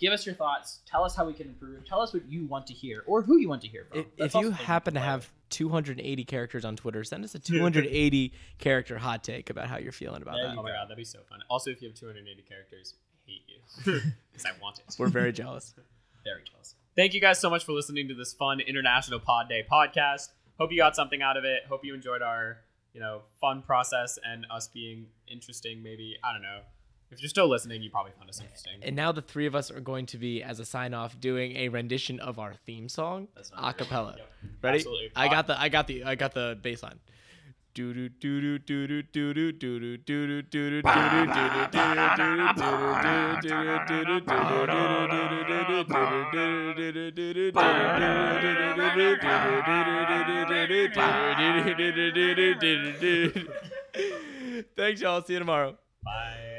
Give 0.00 0.12
us 0.12 0.26
your 0.26 0.34
thoughts. 0.34 0.80
Tell 0.86 1.04
us 1.04 1.14
how 1.14 1.24
we 1.24 1.32
can 1.32 1.46
improve. 1.46 1.84
Tell 1.86 2.00
us 2.00 2.12
what 2.12 2.28
you 2.28 2.46
want 2.46 2.66
to 2.66 2.74
hear 2.74 3.04
or 3.06 3.22
who 3.22 3.38
you 3.38 3.48
want 3.48 3.62
to 3.62 3.68
hear 3.68 3.84
from. 3.88 4.04
That's 4.18 4.34
if 4.34 4.40
you 4.40 4.50
happen 4.50 4.94
to 4.94 5.00
have 5.00 5.30
280 5.54 6.24
characters 6.24 6.64
on 6.64 6.76
Twitter, 6.76 7.04
send 7.04 7.24
us 7.24 7.34
a 7.34 7.38
280 7.38 8.32
character 8.58 8.98
hot 8.98 9.22
take 9.22 9.50
about 9.50 9.68
how 9.68 9.78
you're 9.78 9.92
feeling 9.92 10.22
about 10.22 10.34
There 10.34 10.48
that. 10.48 10.58
Oh 10.58 10.62
my 10.62 10.70
god, 10.70 10.86
that'd 10.86 10.96
be 10.96 11.04
so 11.04 11.20
fun. 11.28 11.40
Also, 11.48 11.70
if 11.70 11.80
you 11.80 11.88
have 11.88 11.96
280 11.96 12.42
characters, 12.42 12.94
I 13.26 13.30
hate 13.30 13.42
you 13.46 14.00
because 14.32 14.46
I 14.46 14.50
want 14.60 14.80
it. 14.80 14.94
We're 14.98 15.08
very 15.08 15.32
jealous. 15.32 15.74
Very 16.24 16.42
jealous. 16.50 16.74
Thank 16.96 17.12
you 17.12 17.20
guys 17.20 17.38
so 17.38 17.50
much 17.50 17.66
for 17.66 17.72
listening 17.72 18.08
to 18.08 18.14
this 18.14 18.32
fun 18.32 18.58
International 18.60 19.20
Pod 19.20 19.46
Day 19.46 19.62
podcast. 19.70 20.28
Hope 20.58 20.72
you 20.72 20.78
got 20.78 20.96
something 20.96 21.20
out 21.20 21.36
of 21.36 21.44
it. 21.44 21.64
Hope 21.68 21.84
you 21.84 21.92
enjoyed 21.92 22.22
our, 22.22 22.60
you 22.94 23.00
know, 23.00 23.20
fun 23.42 23.60
process 23.60 24.18
and 24.24 24.46
us 24.50 24.68
being 24.68 25.08
interesting. 25.28 25.82
Maybe 25.82 26.16
I 26.24 26.32
don't 26.32 26.40
know. 26.40 26.60
If 27.14 27.22
you're 27.22 27.28
still 27.28 27.48
listening, 27.48 27.82
you 27.82 27.90
probably 27.90 28.12
found 28.12 28.28
us 28.28 28.40
interesting. 28.40 28.80
And 28.82 28.96
now 28.96 29.12
the 29.12 29.22
three 29.22 29.46
of 29.46 29.54
us 29.54 29.70
are 29.70 29.80
going 29.80 30.06
to 30.06 30.18
be, 30.18 30.42
as 30.42 30.60
a 30.60 30.64
sign 30.64 30.94
off, 30.94 31.18
doing 31.20 31.56
a 31.56 31.68
rendition 31.68 32.20
of 32.20 32.38
our 32.38 32.54
theme 32.66 32.88
song 32.88 33.28
That's 33.34 33.50
a 33.56 33.72
cappella. 33.72 34.16
Yep. 34.18 34.30
Ready? 34.62 34.78
Absolutely. 34.78 35.10
I 35.16 35.28
got 35.28 35.46
the 35.46 35.60
I 35.60 35.68
got 35.68 35.86
the 35.86 36.04
I 36.04 36.14
got 36.14 36.34
the 36.34 36.58
bass 36.60 36.82
line. 36.82 36.98
Do 37.74 37.92
do 37.92 38.08
do 38.08 38.40
do 38.40 38.58
do 38.58 39.02
do 39.02 39.02
do 39.02 39.52
do 39.52 39.52
do 39.52 39.98
do 39.98 40.42
do 40.42 40.42
do 40.42 40.42
do 40.42 40.80
do 40.80 40.82
Thanks, 54.76 55.00
y'all. 55.00 55.22
See 55.22 55.32
you 55.32 55.38
tomorrow. 55.40 55.76
Bye. 56.04 56.54